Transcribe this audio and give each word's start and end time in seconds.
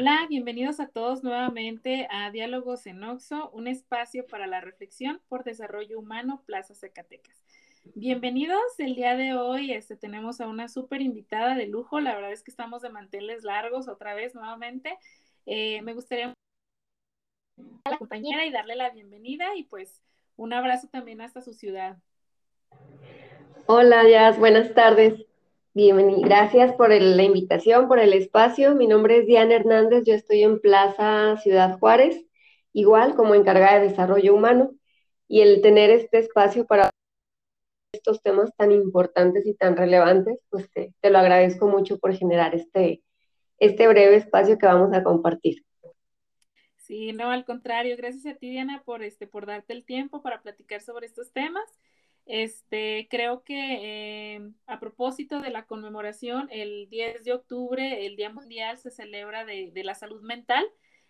Hola, 0.00 0.26
bienvenidos 0.28 0.78
a 0.78 0.86
todos 0.86 1.24
nuevamente 1.24 2.06
a 2.12 2.30
Diálogos 2.30 2.86
en 2.86 3.02
Oxo, 3.02 3.50
un 3.50 3.66
espacio 3.66 4.24
para 4.28 4.46
la 4.46 4.60
reflexión 4.60 5.20
por 5.28 5.42
desarrollo 5.42 5.98
humano 5.98 6.44
Plaza 6.46 6.72
Zacatecas. 6.76 7.42
Bienvenidos, 7.96 8.62
el 8.78 8.94
día 8.94 9.16
de 9.16 9.34
hoy 9.34 9.72
este, 9.72 9.96
tenemos 9.96 10.40
a 10.40 10.46
una 10.46 10.68
súper 10.68 11.00
invitada 11.00 11.56
de 11.56 11.66
lujo, 11.66 11.98
la 11.98 12.14
verdad 12.14 12.30
es 12.30 12.44
que 12.44 12.52
estamos 12.52 12.80
de 12.82 12.90
manteles 12.90 13.42
largos 13.42 13.88
otra 13.88 14.14
vez 14.14 14.36
nuevamente. 14.36 14.96
Eh, 15.46 15.82
me 15.82 15.94
gustaría 15.94 16.32
a 17.82 17.90
la 17.90 17.98
compañera 17.98 18.46
y 18.46 18.52
darle 18.52 18.76
la 18.76 18.90
bienvenida 18.90 19.56
y 19.56 19.64
pues 19.64 20.00
un 20.36 20.52
abrazo 20.52 20.86
también 20.86 21.22
hasta 21.22 21.42
su 21.42 21.54
ciudad. 21.54 21.96
Hola, 23.66 24.08
Jazz, 24.08 24.38
buenas 24.38 24.72
tardes. 24.74 25.27
Bienvenido. 25.78 26.22
Gracias 26.22 26.72
por 26.72 26.90
la 26.90 27.22
invitación, 27.22 27.86
por 27.86 28.00
el 28.00 28.12
espacio. 28.12 28.74
Mi 28.74 28.88
nombre 28.88 29.18
es 29.18 29.28
Diana 29.28 29.54
Hernández, 29.54 30.02
yo 30.04 30.12
estoy 30.12 30.42
en 30.42 30.58
Plaza 30.58 31.36
Ciudad 31.36 31.78
Juárez, 31.78 32.26
igual 32.72 33.14
como 33.14 33.36
encargada 33.36 33.78
de 33.78 33.88
desarrollo 33.88 34.34
humano, 34.34 34.72
y 35.28 35.42
el 35.42 35.62
tener 35.62 35.90
este 35.90 36.18
espacio 36.18 36.66
para 36.66 36.90
estos 37.92 38.20
temas 38.22 38.50
tan 38.56 38.72
importantes 38.72 39.46
y 39.46 39.54
tan 39.54 39.76
relevantes, 39.76 40.40
pues 40.50 40.68
te, 40.72 40.94
te 41.00 41.10
lo 41.10 41.18
agradezco 41.18 41.68
mucho 41.68 42.00
por 42.00 42.12
generar 42.12 42.56
este, 42.56 43.04
este 43.58 43.86
breve 43.86 44.16
espacio 44.16 44.58
que 44.58 44.66
vamos 44.66 44.92
a 44.92 45.04
compartir. 45.04 45.64
Sí, 46.76 47.12
no, 47.12 47.30
al 47.30 47.44
contrario, 47.44 47.96
gracias 47.96 48.26
a 48.26 48.36
ti, 48.36 48.50
Diana, 48.50 48.82
por, 48.84 49.04
este, 49.04 49.28
por 49.28 49.46
darte 49.46 49.74
el 49.74 49.84
tiempo 49.84 50.22
para 50.22 50.42
platicar 50.42 50.80
sobre 50.80 51.06
estos 51.06 51.30
temas. 51.30 51.70
Este, 52.28 53.08
creo 53.10 53.42
que 53.42 54.34
eh, 54.36 54.50
a 54.66 54.78
propósito 54.78 55.40
de 55.40 55.48
la 55.48 55.64
conmemoración, 55.64 56.46
el 56.52 56.86
10 56.90 57.24
de 57.24 57.32
octubre, 57.32 58.04
el 58.04 58.16
Día 58.16 58.28
Mundial 58.28 58.76
se 58.76 58.90
celebra 58.90 59.46
de, 59.46 59.72
la 59.82 59.94
salud 59.94 60.20
mental. 60.20 60.62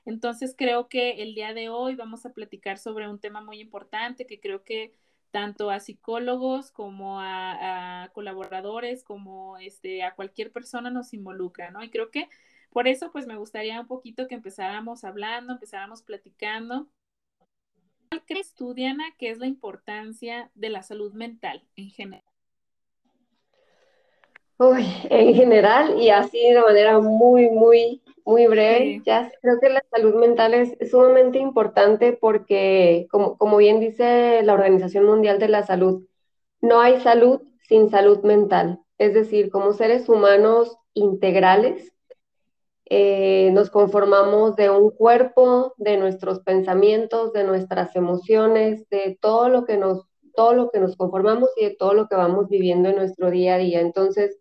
Entonces 0.05 0.55
creo 0.57 0.89
que 0.89 1.21
el 1.23 1.35
día 1.35 1.55
de 1.55 1.71
hoy 1.71 1.97
vamos 1.97 2.25
a 2.25 2.33
platicar 2.33 2.79
sobre 2.79 3.09
un 3.09 3.19
tema 3.19 3.43
muy 3.43 3.61
importante 3.61 4.27
que 4.27 4.39
creo 4.41 4.63
que 4.63 4.93
tanto 5.33 5.71
a 5.71 5.81
psicólogos 5.81 6.71
como 6.71 7.21
a, 7.21 8.11
colaboradores, 8.15 9.03
como 9.03 9.59
este, 9.59 10.05
a 10.05 10.15
cualquier 10.15 10.53
persona 10.53 10.89
nos 10.89 11.13
involucra, 11.15 11.73
¿no? 11.73 11.83
Y 11.83 11.91
creo 11.91 12.11
que 12.13 12.29
por 12.71 12.87
eso 12.87 13.11
pues 13.11 13.27
me 13.27 13.37
gustaría 13.37 13.81
un 13.81 13.89
poquito 13.89 14.29
que 14.29 14.37
empezáramos 14.37 15.03
hablando, 15.03 15.53
empezáramos 15.55 16.03
platicando 16.03 16.89
¿Cuál 18.11 18.23
crees 18.27 18.55
tú, 18.55 18.75
Diana, 18.75 19.05
que 19.19 19.31
es 19.31 19.39
la 19.39 19.47
importancia 19.47 20.51
de 20.55 20.71
la 20.71 20.83
salud 20.83 21.13
mental 21.13 21.63
en 21.77 21.91
general? 21.91 22.25
Uy, 24.59 24.87
en 25.11 25.35
general 25.35 26.01
y 26.01 26.11
así 26.11 26.39
de 26.51 26.61
manera 26.61 26.99
muy, 26.99 27.49
muy, 27.49 28.03
muy 28.25 28.47
breve, 28.49 29.03
ya 29.05 29.31
creo 29.41 29.61
que 29.61 29.69
la 29.69 29.85
salud 29.91 30.17
mental 30.17 30.55
es 30.55 30.77
sumamente 30.91 31.39
importante 31.39 32.13
porque, 32.13 33.07
como, 33.11 33.37
como 33.39 33.57
bien 33.59 33.79
dice 33.79 34.43
la 34.43 34.55
Organización 34.55 35.05
Mundial 35.05 35.39
de 35.39 35.49
la 35.49 35.63
Salud, 35.63 36.05
no 36.61 36.81
hay 36.81 37.01
salud 37.01 37.43
sin 37.69 37.89
salud 37.89 38.25
mental. 38.25 38.81
Es 38.99 39.15
decir, 39.15 39.49
como 39.51 39.73
seres 39.73 40.09
humanos 40.09 40.77
integrales, 40.93 41.93
eh, 42.91 43.51
nos 43.53 43.71
conformamos 43.71 44.57
de 44.57 44.71
un 44.71 44.91
cuerpo, 44.91 45.75
de 45.77 45.99
nuestros 45.99 46.41
pensamientos, 46.41 47.33
de 47.33 47.45
nuestras 47.45 47.95
emociones, 47.97 48.89
de 48.89 49.19
todo 49.21 49.49
lo 49.51 49.65
que 49.67 49.77
nos, 49.77 50.07
todo 50.35 50.55
lo 50.55 50.71
que 50.71 50.81
nos 50.81 50.97
conformamos 50.97 51.51
y 51.57 51.65
de 51.67 51.77
todo 51.77 51.93
lo 51.95 52.09
que 52.09 52.17
vamos 52.17 52.49
viviendo 52.49 52.89
en 52.89 52.97
nuestro 52.97 53.31
día 53.31 53.57
a 53.57 53.59
día. 53.59 53.81
Entonces, 53.81 54.39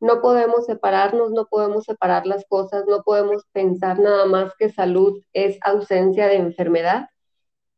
no 0.00 0.22
podemos 0.22 0.64
separarnos, 0.66 1.30
no 1.32 1.46
podemos 1.46 1.84
separar 1.84 2.26
las 2.26 2.46
cosas, 2.46 2.84
no 2.86 3.02
podemos 3.02 3.44
pensar 3.52 3.98
nada 3.98 4.24
más 4.24 4.54
que 4.58 4.70
salud 4.70 5.20
es 5.34 5.58
ausencia 5.62 6.26
de 6.26 6.36
enfermedad. 6.36 7.08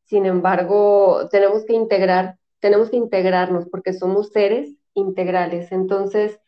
Sin 0.05 0.27
embargo, 0.27 1.29
tenemos 1.31 1.65
que 1.65 1.75
integrar, 1.75 2.39
tenemos 2.61 2.91
que 2.91 2.97
integrarnos 2.97 3.69
porque 3.69 3.93
somos 3.93 4.31
seres 4.31 4.77
integrales. 4.95 5.73
Entonces, 5.73 6.39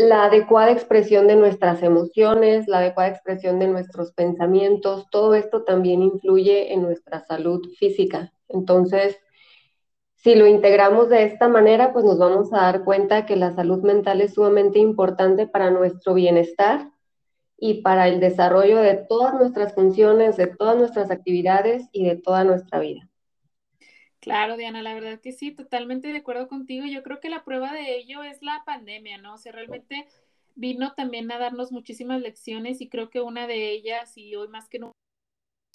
la 0.00 0.24
adecuada 0.24 0.70
expresión 0.70 1.26
de 1.26 1.36
nuestras 1.36 1.82
emociones, 1.82 2.66
la 2.68 2.78
adecuada 2.78 3.10
expresión 3.10 3.58
de 3.58 3.68
nuestros 3.68 4.12
pensamientos, 4.12 5.08
todo 5.10 5.34
esto 5.34 5.62
también 5.64 6.02
influye 6.02 6.72
en 6.72 6.82
nuestra 6.82 7.20
salud 7.26 7.68
física. 7.78 8.32
Entonces, 8.48 9.18
si 10.14 10.34
lo 10.34 10.46
integramos 10.46 11.10
de 11.10 11.24
esta 11.24 11.48
manera, 11.48 11.92
pues 11.92 12.06
nos 12.06 12.18
vamos 12.18 12.52
a 12.52 12.62
dar 12.62 12.84
cuenta 12.84 13.26
que 13.26 13.36
la 13.36 13.54
salud 13.54 13.82
mental 13.82 14.22
es 14.22 14.34
sumamente 14.34 14.78
importante 14.78 15.46
para 15.46 15.70
nuestro 15.70 16.14
bienestar 16.14 16.90
y 17.58 17.82
para 17.82 18.08
el 18.08 18.20
desarrollo 18.20 18.78
de 18.78 18.94
todas 18.94 19.34
nuestras 19.34 19.74
funciones, 19.74 20.38
de 20.38 20.46
todas 20.46 20.78
nuestras 20.78 21.10
actividades 21.10 21.88
y 21.92 22.06
de 22.06 22.16
toda 22.16 22.44
nuestra 22.44 22.78
vida. 22.80 23.09
Claro, 24.20 24.56
Diana, 24.56 24.82
la 24.82 24.94
verdad 24.94 25.20
que 25.20 25.32
sí, 25.32 25.50
totalmente 25.50 26.08
de 26.08 26.18
acuerdo 26.18 26.46
contigo. 26.46 26.86
Yo 26.86 27.02
creo 27.02 27.20
que 27.20 27.30
la 27.30 27.42
prueba 27.42 27.72
de 27.72 27.96
ello 27.96 28.22
es 28.22 28.42
la 28.42 28.62
pandemia, 28.66 29.18
¿no? 29.18 29.34
O 29.34 29.38
sea, 29.38 29.52
realmente 29.52 30.06
vino 30.54 30.92
también 30.94 31.30
a 31.32 31.38
darnos 31.38 31.72
muchísimas 31.72 32.20
lecciones 32.20 32.80
y 32.82 32.88
creo 32.88 33.08
que 33.08 33.20
una 33.22 33.46
de 33.46 33.70
ellas, 33.70 34.16
y 34.18 34.36
hoy 34.36 34.48
más 34.48 34.68
que 34.68 34.78
nunca, 34.78 34.94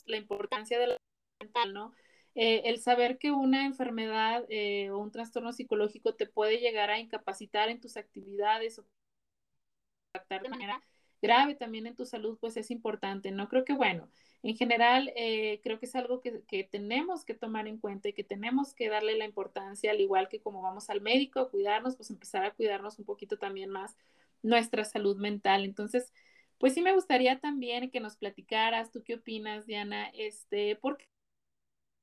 la 0.06 0.18
importancia 0.18 0.78
de 0.78 0.88
la 0.88 0.98
mental, 1.42 1.74
¿no? 1.74 1.94
Eh, 2.36 2.64
el 2.66 2.80
saber 2.80 3.18
que 3.18 3.32
una 3.32 3.66
enfermedad 3.66 4.46
eh, 4.50 4.92
o 4.92 5.00
un 5.00 5.12
trastorno 5.12 5.52
psicológico 5.54 6.14
te 6.16 6.28
puede 6.28 6.60
llegar 6.60 6.92
a 6.92 7.00
incapacitar 7.00 7.70
en 7.70 7.80
tus 7.80 7.98
actividades 7.98 8.78
o 8.78 8.86
de 10.30 10.50
manera 10.50 10.82
grave 11.22 11.56
también 11.56 11.88
en 11.88 11.96
tu 11.96 12.06
salud, 12.06 12.38
pues 12.40 12.58
es 12.58 12.72
importante, 12.72 13.32
¿no? 13.32 13.50
Creo 13.50 13.66
que, 13.66 13.74
bueno, 13.74 14.10
en 14.44 14.56
general, 14.56 15.12
eh, 15.16 15.60
creo 15.64 15.80
que 15.80 15.88
es 15.88 15.96
algo 15.96 16.22
que, 16.22 16.64
tenemos 16.72 17.26
que 17.26 17.34
tomar 17.34 17.68
en 17.68 17.80
cuenta 17.80 18.10
y 18.10 18.14
que 18.14 18.24
tenemos 18.24 18.76
que 18.76 18.90
darle 18.90 19.18
la 19.18 19.26
importancia, 19.26 19.92
al 19.92 20.02
igual 20.02 20.30
que 20.30 20.40
como 20.40 20.62
vamos 20.62 20.90
al 20.90 21.02
médico 21.02 21.40
a 21.40 21.50
cuidarnos, 21.50 21.96
pues 21.96 22.12
empezar 22.12 22.46
a 22.46 22.54
cuidarnos 22.54 23.00
un 23.00 23.06
poquito 23.06 23.38
también 23.38 23.72
más 23.72 23.98
nuestra 24.44 24.86
salud 24.86 25.18
mental. 25.18 25.66
Entonces, 25.66 26.14
pues 26.60 26.74
sí 26.76 26.82
me 26.82 26.94
gustaría 26.94 27.40
también 27.40 27.90
que 27.90 28.00
nos 28.00 28.18
platicaras, 28.18 28.92
tú 28.92 29.04
qué 29.04 29.16
opinas, 29.16 29.66
Diana, 29.66 30.10
este, 30.14 30.76
porque 30.76 31.06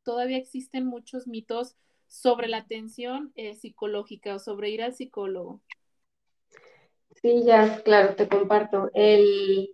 todavía 0.03 0.39
existen 0.39 0.85
muchos 0.85 1.27
mitos 1.27 1.77
sobre 2.09 2.49
la 2.49 2.59
atención 2.59 3.33
eh, 3.37 3.55
psicológica 3.55 4.35
o 4.35 4.39
sobre 4.39 4.71
ir 4.71 4.83
al 4.83 4.95
psicólogo. 4.95 5.63
Sí, 7.21 7.43
ya, 7.45 7.81
claro, 7.85 8.15
te 8.17 8.29
comparto. 8.29 8.91
El, 8.95 9.69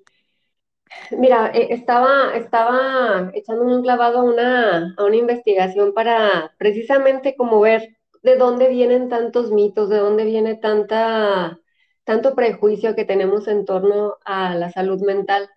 Mira, 1.10 1.50
eh, 1.54 1.68
estaba, 1.70 2.34
estaba 2.36 3.30
echándome 3.34 3.76
un 3.76 3.82
clavado 3.82 4.18
a 4.20 4.22
una, 4.24 4.94
a 4.96 5.04
una 5.04 5.16
investigación 5.16 5.92
para 5.94 6.54
precisamente 6.58 7.36
como 7.36 7.60
ver 7.60 7.96
de 8.22 8.36
dónde 8.36 8.68
vienen 8.68 9.08
tantos 9.08 9.50
mitos, 9.50 9.88
de 9.90 9.98
dónde 9.98 10.24
viene 10.24 10.56
tanta, 10.56 11.58
tanto 12.04 12.34
prejuicio 12.34 12.94
que 12.94 13.04
tenemos 13.04 13.48
en 13.48 13.64
torno 13.64 14.16
a 14.24 14.54
la 14.54 14.70
salud 14.70 15.00
mental. 15.02 15.48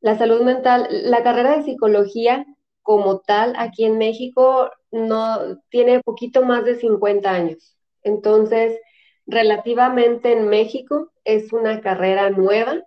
La 0.00 0.18
salud 0.18 0.42
mental, 0.42 0.88
la 0.90 1.22
carrera 1.22 1.56
de 1.58 1.64
psicología 1.64 2.46
como 2.82 3.20
tal 3.20 3.54
aquí 3.58 3.84
en 3.84 3.98
México 3.98 4.70
no 4.92 5.60
tiene 5.70 6.00
poquito 6.02 6.42
más 6.44 6.64
de 6.64 6.76
50 6.76 7.32
años. 7.32 7.76
Entonces, 8.02 8.78
relativamente 9.26 10.32
en 10.32 10.48
México 10.48 11.12
es 11.24 11.52
una 11.52 11.80
carrera 11.80 12.30
nueva 12.30 12.82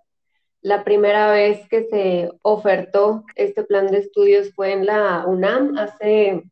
la 0.66 0.82
primera 0.82 1.30
vez 1.30 1.68
que 1.68 1.84
se 1.84 2.28
ofertó 2.42 3.24
este 3.36 3.62
plan 3.62 3.86
de 3.86 3.98
estudios 3.98 4.52
fue 4.52 4.72
en 4.72 4.84
la 4.84 5.24
UNAM, 5.24 5.78
hace, 5.78 6.42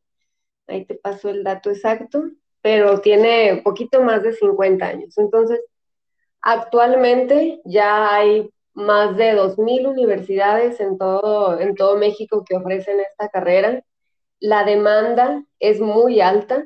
ahí 0.68 0.84
te 0.84 0.94
paso 0.94 1.30
el 1.30 1.42
dato 1.42 1.68
exacto, 1.70 2.22
pero 2.62 3.00
tiene 3.00 3.60
poquito 3.64 4.02
más 4.02 4.22
de 4.22 4.32
50 4.32 4.86
años. 4.86 5.18
Entonces, 5.18 5.60
actualmente 6.40 7.60
ya 7.64 8.14
hay 8.14 8.48
más 8.72 9.16
de 9.16 9.32
2.000 9.32 9.88
universidades 9.88 10.78
en 10.78 10.96
todo, 10.96 11.58
en 11.58 11.74
todo 11.74 11.96
México 11.96 12.44
que 12.48 12.54
ofrecen 12.54 13.00
esta 13.00 13.28
carrera. 13.30 13.82
La 14.38 14.62
demanda 14.62 15.44
es 15.58 15.80
muy 15.80 16.20
alta. 16.20 16.64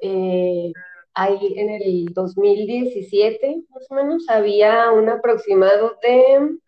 Eh, 0.00 0.72
ahí 1.14 1.54
en 1.56 1.70
el 1.70 2.06
2017, 2.12 3.64
más 3.70 3.90
o 3.90 3.94
menos, 3.94 4.28
había 4.28 4.90
un 4.92 5.08
aproximado 5.08 5.96
de 6.02 6.58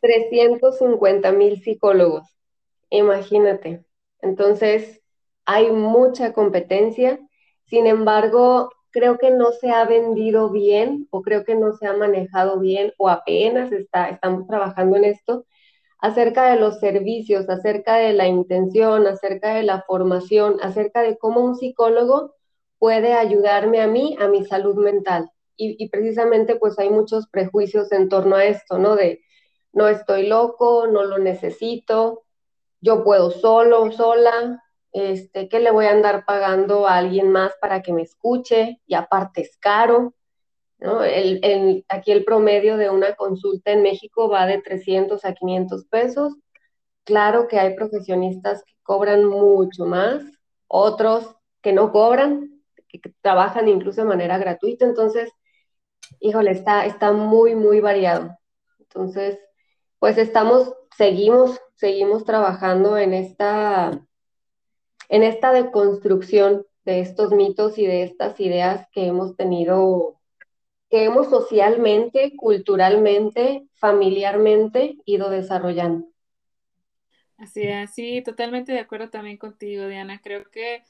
350 0.00 1.32
mil 1.32 1.62
psicólogos, 1.62 2.26
imagínate. 2.90 3.84
Entonces, 4.20 5.00
hay 5.44 5.70
mucha 5.70 6.32
competencia, 6.32 7.18
sin 7.66 7.86
embargo, 7.86 8.70
creo 8.90 9.18
que 9.18 9.30
no 9.30 9.52
se 9.52 9.70
ha 9.70 9.84
vendido 9.84 10.50
bien 10.50 11.06
o 11.10 11.22
creo 11.22 11.44
que 11.44 11.54
no 11.54 11.72
se 11.72 11.86
ha 11.86 11.92
manejado 11.96 12.58
bien 12.58 12.92
o 12.98 13.08
apenas 13.08 13.72
está, 13.72 14.08
estamos 14.08 14.46
trabajando 14.46 14.96
en 14.96 15.04
esto 15.04 15.46
acerca 16.00 16.50
de 16.50 16.58
los 16.58 16.80
servicios, 16.80 17.48
acerca 17.48 17.96
de 17.96 18.12
la 18.12 18.26
intención, 18.26 19.06
acerca 19.06 19.54
de 19.54 19.62
la 19.62 19.82
formación, 19.82 20.56
acerca 20.62 21.02
de 21.02 21.18
cómo 21.18 21.40
un 21.40 21.56
psicólogo 21.56 22.34
puede 22.80 23.12
ayudarme 23.12 23.80
a 23.82 23.86
mí, 23.86 24.16
a 24.18 24.26
mi 24.26 24.44
salud 24.44 24.74
mental. 24.74 25.30
Y, 25.62 25.90
precisamente 25.90 26.56
pues 26.56 26.78
hay 26.78 26.88
muchos 26.88 27.28
prejuicios 27.28 27.92
en 27.92 28.08
torno 28.08 28.36
a 28.36 28.46
esto, 28.46 28.78
¿no? 28.78 28.96
De, 28.96 29.20
no 29.74 29.88
estoy 29.88 30.26
loco, 30.26 30.86
no 30.86 31.04
lo 31.04 31.18
necesito, 31.18 32.24
yo 32.80 33.04
puedo 33.04 33.30
solo, 33.30 33.92
sola, 33.92 34.64
este, 34.92 35.50
que 35.50 35.60
le 35.60 35.70
voy 35.70 35.84
a 35.84 35.90
andar 35.90 36.24
pagando 36.24 36.88
a 36.88 36.96
alguien 36.96 37.30
más 37.30 37.52
para 37.60 37.82
que 37.82 37.92
me 37.92 38.00
escuche 38.00 38.80
y 38.86 38.94
aparte 38.94 39.42
es 39.42 39.58
caro. 39.58 40.14
¿no? 40.78 41.04
El, 41.04 41.40
el, 41.42 41.84
aquí 41.90 42.10
el 42.10 42.24
promedio 42.24 42.78
de 42.78 42.88
una 42.88 43.14
consulta 43.14 43.70
en 43.70 43.82
México 43.82 44.30
va 44.30 44.46
de 44.46 44.62
300 44.62 45.22
a 45.26 45.34
500 45.34 45.84
pesos. 45.84 46.38
Claro 47.04 47.48
que 47.48 47.58
hay 47.58 47.76
profesionistas 47.76 48.64
que 48.64 48.72
cobran 48.82 49.26
mucho 49.26 49.84
más, 49.84 50.22
otros 50.68 51.36
que 51.60 51.74
no 51.74 51.92
cobran, 51.92 52.49
que 52.98 53.00
trabajan 53.20 53.68
incluso 53.68 54.02
de 54.02 54.08
manera 54.08 54.38
gratuita. 54.38 54.84
Entonces, 54.84 55.30
híjole, 56.20 56.50
está, 56.50 56.86
está 56.86 57.12
muy, 57.12 57.54
muy 57.54 57.80
variado. 57.80 58.36
Entonces, 58.78 59.38
pues 59.98 60.18
estamos, 60.18 60.74
seguimos, 60.96 61.60
seguimos 61.76 62.24
trabajando 62.24 62.96
en 62.98 63.14
esta, 63.14 64.06
en 65.08 65.22
esta 65.22 65.52
deconstrucción 65.52 66.66
de 66.84 67.00
estos 67.00 67.32
mitos 67.32 67.78
y 67.78 67.86
de 67.86 68.02
estas 68.02 68.40
ideas 68.40 68.86
que 68.92 69.06
hemos 69.06 69.36
tenido, 69.36 70.20
que 70.88 71.04
hemos 71.04 71.28
socialmente, 71.28 72.32
culturalmente, 72.36 73.68
familiarmente 73.74 74.96
ido 75.04 75.30
desarrollando. 75.30 76.08
Así 77.36 77.62
es, 77.62 77.90
sí, 77.94 78.22
totalmente 78.22 78.72
de 78.72 78.80
acuerdo 78.80 79.08
también 79.08 79.38
contigo, 79.38 79.86
Diana. 79.86 80.20
Creo 80.22 80.50
que 80.50 80.82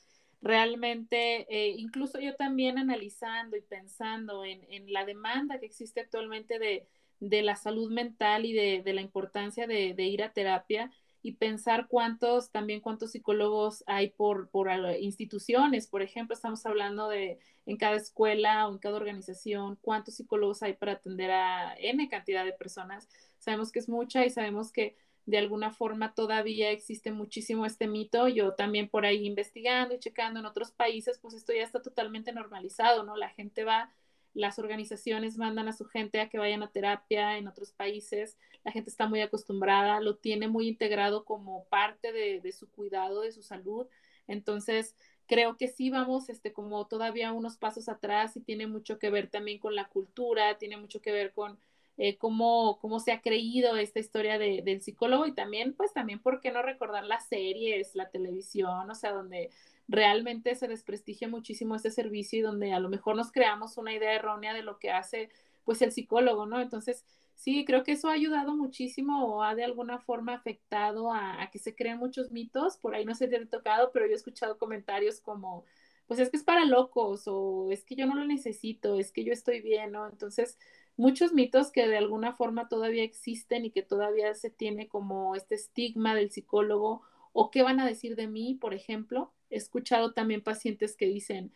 realmente, 0.42 1.46
eh, 1.50 1.74
incluso 1.76 2.18
yo 2.20 2.34
también 2.34 2.78
analizando 2.78 3.56
y 3.56 3.62
pensando 3.62 4.44
en, 4.44 4.64
en, 4.70 4.92
la 4.92 5.04
demanda 5.04 5.58
que 5.58 5.66
existe 5.66 6.00
actualmente 6.00 6.58
de, 6.58 6.86
de 7.20 7.42
la 7.42 7.56
salud 7.56 7.90
mental 7.90 8.46
y 8.46 8.52
de, 8.52 8.82
de 8.82 8.92
la 8.92 9.02
importancia 9.02 9.66
de, 9.66 9.94
de, 9.94 10.04
ir 10.04 10.22
a 10.22 10.32
terapia 10.32 10.90
y 11.22 11.32
pensar 11.32 11.86
cuántos, 11.88 12.50
también 12.50 12.80
cuántos 12.80 13.10
psicólogos 13.12 13.84
hay 13.86 14.10
por, 14.10 14.48
por 14.48 14.70
instituciones, 15.00 15.86
por 15.86 16.00
ejemplo, 16.00 16.34
estamos 16.34 16.64
hablando 16.64 17.08
de 17.08 17.38
en 17.66 17.76
cada 17.76 17.96
escuela 17.96 18.66
o 18.66 18.72
en 18.72 18.78
cada 18.78 18.96
organización, 18.96 19.76
cuántos 19.82 20.14
psicólogos 20.16 20.62
hay 20.62 20.72
para 20.72 20.92
atender 20.92 21.30
a 21.30 21.74
N 21.78 22.08
cantidad 22.08 22.44
de 22.44 22.52
personas. 22.52 23.08
Sabemos 23.38 23.70
que 23.70 23.78
es 23.78 23.88
mucha 23.88 24.24
y 24.24 24.30
sabemos 24.30 24.72
que 24.72 24.96
de 25.26 25.38
alguna 25.38 25.70
forma 25.70 26.14
todavía 26.14 26.70
existe 26.70 27.12
muchísimo 27.12 27.66
este 27.66 27.86
mito. 27.86 28.28
Yo 28.28 28.54
también 28.54 28.88
por 28.88 29.06
ahí 29.06 29.26
investigando 29.26 29.94
y 29.94 29.98
checando 29.98 30.40
en 30.40 30.46
otros 30.46 30.72
países, 30.72 31.18
pues 31.20 31.34
esto 31.34 31.52
ya 31.52 31.62
está 31.62 31.82
totalmente 31.82 32.32
normalizado, 32.32 33.02
¿no? 33.04 33.16
La 33.16 33.28
gente 33.28 33.64
va, 33.64 33.92
las 34.34 34.58
organizaciones 34.58 35.36
mandan 35.36 35.68
a 35.68 35.72
su 35.72 35.84
gente 35.84 36.20
a 36.20 36.28
que 36.28 36.38
vayan 36.38 36.62
a 36.62 36.70
terapia 36.70 37.36
en 37.38 37.48
otros 37.48 37.72
países, 37.72 38.38
la 38.64 38.72
gente 38.72 38.90
está 38.90 39.08
muy 39.08 39.20
acostumbrada, 39.20 40.00
lo 40.00 40.16
tiene 40.16 40.48
muy 40.48 40.68
integrado 40.68 41.24
como 41.24 41.64
parte 41.64 42.12
de, 42.12 42.52
su 42.52 42.70
cuidado, 42.70 43.22
de 43.22 43.32
su 43.32 43.42
salud. 43.42 43.86
Entonces, 44.26 44.94
creo 45.26 45.56
que 45.56 45.68
sí 45.68 45.90
vamos 45.90 46.28
este, 46.28 46.52
como 46.52 46.86
todavía 46.86 47.32
unos 47.32 47.56
pasos 47.56 47.88
atrás 47.88 48.36
y 48.36 48.40
tiene 48.40 48.66
mucho 48.66 48.98
que 48.98 49.10
ver 49.10 49.28
también 49.28 49.58
con 49.58 49.74
la 49.74 49.88
cultura, 49.88 50.58
tiene 50.58 50.76
mucho 50.76 51.00
que 51.00 51.12
ver 51.12 51.32
con 51.32 51.58
eh, 52.02 52.16
cómo, 52.16 52.78
se 52.98 53.12
ha 53.12 53.20
creído 53.20 53.76
esta 53.76 54.00
historia 54.00 54.38
de, 54.38 54.62
del 54.64 54.80
psicólogo 54.80 55.26
y 55.26 55.34
también, 55.34 55.74
pues 55.74 55.92
también, 55.92 56.18
¿por 56.18 56.40
qué 56.40 56.50
no 56.50 56.62
recordar 56.62 57.04
las 57.04 57.28
series, 57.28 57.94
la 57.94 58.08
televisión, 58.08 58.90
o 58.90 58.94
sea, 58.94 59.12
donde 59.12 59.50
realmente 59.86 60.54
se 60.54 60.66
desprestigia 60.66 61.28
muchísimo 61.28 61.74
este 61.74 61.90
servicio 61.90 62.38
y 62.38 62.42
donde 62.42 62.72
a 62.72 62.80
lo 62.80 62.88
mejor 62.88 63.16
nos 63.16 63.30
creamos 63.30 63.76
una 63.76 63.92
idea 63.92 64.14
errónea 64.14 64.54
de 64.54 64.62
lo 64.62 64.78
que 64.78 64.90
hace, 64.90 65.28
pues, 65.64 65.82
el 65.82 65.92
psicólogo, 65.92 66.46
¿no? 66.46 66.62
Entonces, 66.62 67.04
sí, 67.34 67.66
creo 67.66 67.84
que 67.84 67.92
eso 67.92 68.08
ha 68.08 68.12
ayudado 68.12 68.56
muchísimo 68.56 69.26
o 69.26 69.42
ha 69.42 69.54
de 69.54 69.64
alguna 69.64 69.98
forma 69.98 70.32
afectado 70.32 71.12
a, 71.12 71.42
a 71.42 71.50
que 71.50 71.58
se 71.58 71.74
creen 71.74 71.98
muchos 71.98 72.32
mitos, 72.32 72.78
por 72.78 72.94
ahí 72.94 73.04
no 73.04 73.14
se 73.14 73.28
te 73.28 73.36
ha 73.36 73.46
tocado, 73.46 73.90
pero 73.92 74.06
yo 74.06 74.12
he 74.12 74.16
escuchado 74.16 74.56
comentarios 74.56 75.20
como, 75.20 75.66
pues 76.06 76.18
es 76.18 76.30
que 76.30 76.38
es 76.38 76.44
para 76.44 76.64
locos 76.64 77.24
o 77.26 77.70
es 77.70 77.84
que 77.84 77.94
yo 77.94 78.06
no 78.06 78.14
lo 78.14 78.24
necesito, 78.24 78.98
es 78.98 79.12
que 79.12 79.22
yo 79.22 79.34
estoy 79.34 79.60
bien, 79.60 79.92
¿no? 79.92 80.08
Entonces, 80.08 80.58
muchos 81.00 81.32
mitos 81.32 81.72
que 81.72 81.88
de 81.88 81.96
alguna 81.96 82.34
forma 82.34 82.68
todavía 82.68 83.02
existen 83.02 83.64
y 83.64 83.70
que 83.70 83.82
todavía 83.82 84.34
se 84.34 84.50
tiene 84.50 84.86
como 84.86 85.34
este 85.34 85.54
estigma 85.54 86.14
del 86.14 86.30
psicólogo 86.30 87.02
o 87.32 87.50
qué 87.50 87.62
van 87.62 87.80
a 87.80 87.86
decir 87.86 88.16
de 88.16 88.26
mí, 88.26 88.58
por 88.60 88.74
ejemplo. 88.74 89.32
He 89.48 89.56
escuchado 89.56 90.12
también 90.12 90.42
pacientes 90.42 90.96
que 90.96 91.06
dicen, 91.06 91.52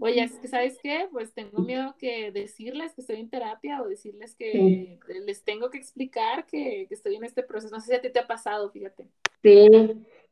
oye, 0.00 0.22
es 0.22 0.32
que 0.34 0.46
sabes 0.46 0.78
qué, 0.82 1.08
pues 1.10 1.32
tengo 1.32 1.62
miedo 1.62 1.96
que 1.98 2.30
decirles 2.32 2.92
que 2.94 3.00
estoy 3.00 3.16
en 3.16 3.30
terapia 3.30 3.80
o 3.82 3.88
decirles 3.88 4.34
que 4.34 4.98
les 5.24 5.42
tengo 5.42 5.70
que 5.70 5.78
explicar 5.78 6.46
que, 6.46 6.86
que, 6.86 6.94
estoy 6.94 7.16
en 7.16 7.24
este 7.24 7.42
proceso. 7.42 7.74
No 7.74 7.80
sé 7.80 7.88
si 7.88 7.94
a 7.94 8.02
ti 8.02 8.10
te 8.10 8.20
ha 8.20 8.26
pasado, 8.26 8.70
fíjate. 8.70 9.08
Sí, 9.42 9.68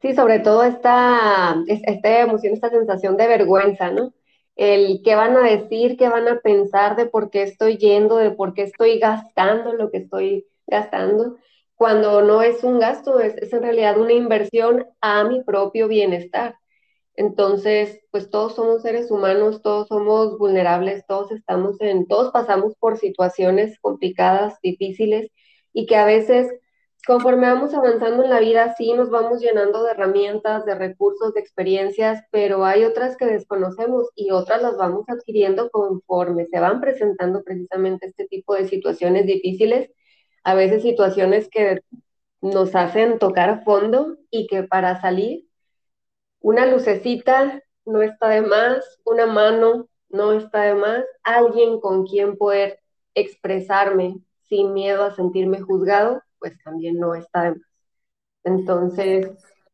sí, 0.02 0.14
sobre 0.14 0.38
todo 0.38 0.64
esta, 0.64 1.56
esta 1.66 2.20
emoción, 2.20 2.52
esta 2.52 2.68
sensación 2.68 3.16
de 3.16 3.26
vergüenza, 3.26 3.90
¿no? 3.90 4.12
El 4.56 5.02
qué 5.05 5.14
van 5.14 5.37
a 5.37 5.43
decir, 5.43 5.97
qué 5.97 6.08
van 6.08 6.29
a 6.29 6.41
pensar 6.41 6.97
de 6.97 7.06
por 7.06 7.31
qué 7.31 7.43
estoy 7.43 7.79
yendo, 7.79 8.17
de 8.17 8.31
por 8.32 8.55
qué 8.55 8.62
estoy 8.62 8.99
gastando 8.99 9.73
lo 9.75 9.91
que 9.91 9.99
estoy 9.99 10.47
gastando, 10.67 11.37
cuando 11.75 12.23
no 12.23 12.43
es 12.43 12.62
un 12.64 12.79
gasto, 12.79 13.20
es, 13.20 13.35
es 13.37 13.52
en 13.52 13.62
realidad 13.62 13.99
una 13.99 14.12
inversión 14.12 14.87
a 15.00 15.25
mi 15.25 15.43
propio 15.43 15.88
bienestar. 15.88 16.56
Entonces, 17.14 18.00
pues 18.11 18.31
todos 18.31 18.55
somos 18.55 18.82
seres 18.82 19.11
humanos, 19.11 19.62
todos 19.62 19.88
somos 19.88 20.38
vulnerables, 20.38 21.05
todos 21.06 21.32
estamos 21.32 21.81
en, 21.81 22.06
todos 22.06 22.32
pasamos 22.32 22.75
por 22.79 22.99
situaciones 22.99 23.79
complicadas, 23.81 24.58
difíciles 24.62 25.31
y 25.73 25.87
que 25.87 25.97
a 25.97 26.05
veces 26.06 26.50
conforme 27.06 27.49
vamos 27.49 27.75
avanzando 27.75 28.25
en 28.25 28.31
la 28.31 28.41
vida, 28.41 28.75
sí 28.76 28.93
nos 28.93 29.11
vamos 29.11 29.41
llenando 29.41 29.82
de 29.82 29.93
herramientas, 29.93 30.64
de 30.64 30.75
recursos, 30.75 31.35
de 31.35 31.41
experiencias, 31.41 32.23
pero 32.31 32.64
hay 32.64 32.85
otras 32.85 33.17
que 33.17 33.26
desconocemos 33.26 34.08
y 34.14 34.31
otras 34.31 34.62
las 34.62 34.76
vamos 34.76 35.08
adquiriendo 35.08 35.70
conforme 35.70 36.47
se 36.47 36.61
van 36.61 36.81
presentando 36.81 37.43
precisamente 37.43 38.06
este 38.06 38.26
tipo 38.26 38.55
de 38.55 38.69
situaciones 38.69 39.26
difíciles, 39.26 39.91
a 40.44 40.55
veces 40.55 40.82
situaciones 40.82 41.49
que 41.49 41.81
nos 42.41 42.75
hacen 42.75 43.19
tocar 43.19 43.64
fondo 43.64 44.19
y 44.31 44.47
que 44.47 44.62
para 44.64 45.00
salir, 45.00 45.47
una 46.41 46.67
lucecita 46.67 47.62
no 47.85 48.02
está 48.02 48.29
de 48.29 48.43
más, 48.43 49.00
una 49.05 49.26
mano 49.26 49.88
no 50.08 50.32
está 50.32 50.62
de 50.62 50.75
más, 50.75 51.04
alguien 51.23 51.80
con 51.80 52.07
quien 52.07 52.37
poder 52.37 52.80
expresarme 53.14 54.16
sin 54.49 54.73
miedo 54.73 55.04
a 55.04 55.14
sentirme 55.14 55.61
juzgado 55.61 56.23
pues 56.40 56.54
también 56.64 56.99
no 56.99 57.14
está 57.14 57.44
de 57.44 57.50
más. 57.50 57.61
Entonces, 58.44 59.30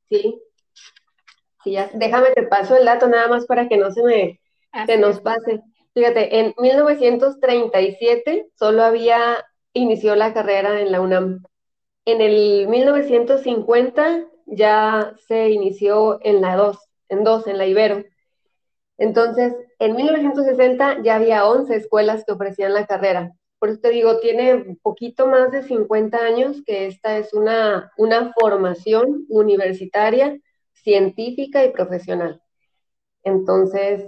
sí, 0.08 0.42
sí 1.64 1.72
ya, 1.72 1.90
déjame 1.94 2.30
te 2.32 2.42
paso 2.44 2.76
el 2.76 2.84
dato 2.84 3.08
nada 3.08 3.28
más 3.28 3.46
para 3.46 3.68
que 3.68 3.76
no 3.76 3.90
se 3.90 4.02
me 4.02 4.40
se 4.86 4.98
nos 4.98 5.20
pase. 5.20 5.62
Fíjate, 5.94 6.40
en 6.40 6.54
1937 6.58 8.48
solo 8.58 8.82
había 8.82 9.44
inició 9.72 10.14
la 10.14 10.34
carrera 10.34 10.80
en 10.80 10.92
la 10.92 11.00
UNAM. 11.00 11.42
En 12.04 12.20
el 12.20 12.68
1950 12.68 14.26
ya 14.46 15.14
se 15.26 15.50
inició 15.50 16.18
en 16.22 16.40
la 16.40 16.56
2, 16.56 16.78
en 17.08 17.24
2, 17.24 17.46
en 17.46 17.58
la 17.58 17.66
Ibero. 17.66 18.04
Entonces, 18.98 19.54
en 19.78 19.96
1960 19.96 21.02
ya 21.02 21.16
había 21.16 21.46
11 21.46 21.76
escuelas 21.76 22.24
que 22.24 22.32
ofrecían 22.32 22.74
la 22.74 22.86
carrera 22.86 23.32
por 23.58 23.70
eso 23.70 23.80
te 23.80 23.90
digo, 23.90 24.18
tiene 24.20 24.76
poquito 24.82 25.26
más 25.26 25.50
de 25.50 25.62
50 25.62 26.18
años 26.18 26.62
que 26.64 26.86
esta 26.86 27.18
es 27.18 27.32
una, 27.32 27.92
una 27.96 28.32
formación 28.38 29.26
universitaria, 29.28 30.38
científica 30.72 31.64
y 31.64 31.72
profesional. 31.72 32.42
Entonces, 33.24 34.04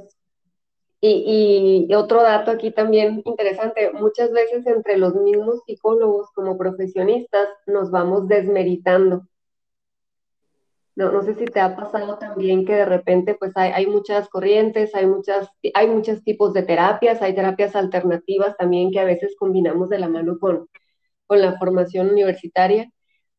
y, 1.00 1.86
y, 1.88 1.94
otro 1.94 2.22
dato 2.22 2.50
aquí 2.50 2.72
también 2.72 3.22
interesante, 3.24 3.92
muchas 3.92 4.32
veces 4.32 4.66
entre 4.66 4.96
los 4.96 5.14
mismos 5.14 5.62
psicólogos 5.64 6.30
como 6.34 6.58
profesionistas 6.58 7.48
nos 7.66 7.90
vamos 7.90 8.26
desmeritando 8.28 9.26
no, 10.98 11.12
no 11.12 11.22
sé 11.22 11.34
si 11.36 11.44
te 11.44 11.60
ha 11.60 11.76
pasado 11.76 12.18
también 12.18 12.66
que 12.66 12.74
de 12.74 12.84
repente 12.84 13.36
pues 13.36 13.52
hay, 13.54 13.70
hay, 13.70 13.86
muchas 13.86 14.28
corrientes, 14.28 14.94
hay, 14.96 15.06
muchas, 15.06 15.48
hay 15.74 15.86
muchos 15.86 16.24
tipos 16.24 16.52
de 16.54 16.64
terapias, 16.64 17.22
hay 17.22 17.36
terapias 17.36 17.76
alternativas 17.76 18.56
también 18.56 18.90
que 18.90 18.98
a 18.98 19.04
veces 19.04 19.36
combinamos 19.38 19.88
de 19.90 20.00
la 20.00 20.08
mano 20.08 20.38
con, 20.40 20.68
con 21.28 21.40
la 21.40 21.56
formación 21.56 22.10
universitaria, 22.10 22.90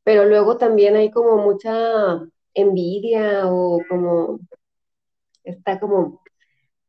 pero 0.03 0.25
luego 0.25 0.57
también 0.57 0.95
hay 0.95 1.11
como 1.11 1.37
mucha 1.37 2.21
envidia 2.53 3.47
o 3.47 3.81
como 3.89 4.39
está 5.43 5.81
como 5.81 6.21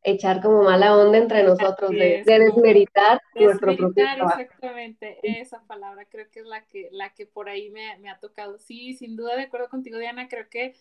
echar 0.02 0.40
como 0.40 0.62
mala 0.62 0.96
onda 0.96 1.18
entre 1.18 1.42
nosotros, 1.42 1.90
de, 1.90 2.22
de, 2.24 2.38
desmeritar 2.38 3.20
nuestro 3.34 3.76
propio 3.76 4.04
trabajo. 4.04 4.40
Exactamente, 4.40 5.18
esa 5.22 5.62
palabra 5.66 6.06
creo 6.06 6.30
que 6.30 6.40
es 6.40 6.46
la 6.46 6.64
que, 6.66 6.88
la 6.92 7.12
que 7.12 7.26
por 7.26 7.48
ahí 7.48 7.70
me, 7.70 7.98
me 7.98 8.10
ha 8.10 8.18
tocado. 8.18 8.58
Sí, 8.58 8.94
sin 8.94 9.16
duda 9.16 9.36
de 9.36 9.42
acuerdo 9.42 9.68
contigo, 9.68 9.98
Diana, 9.98 10.28
creo 10.28 10.48
que 10.48 10.74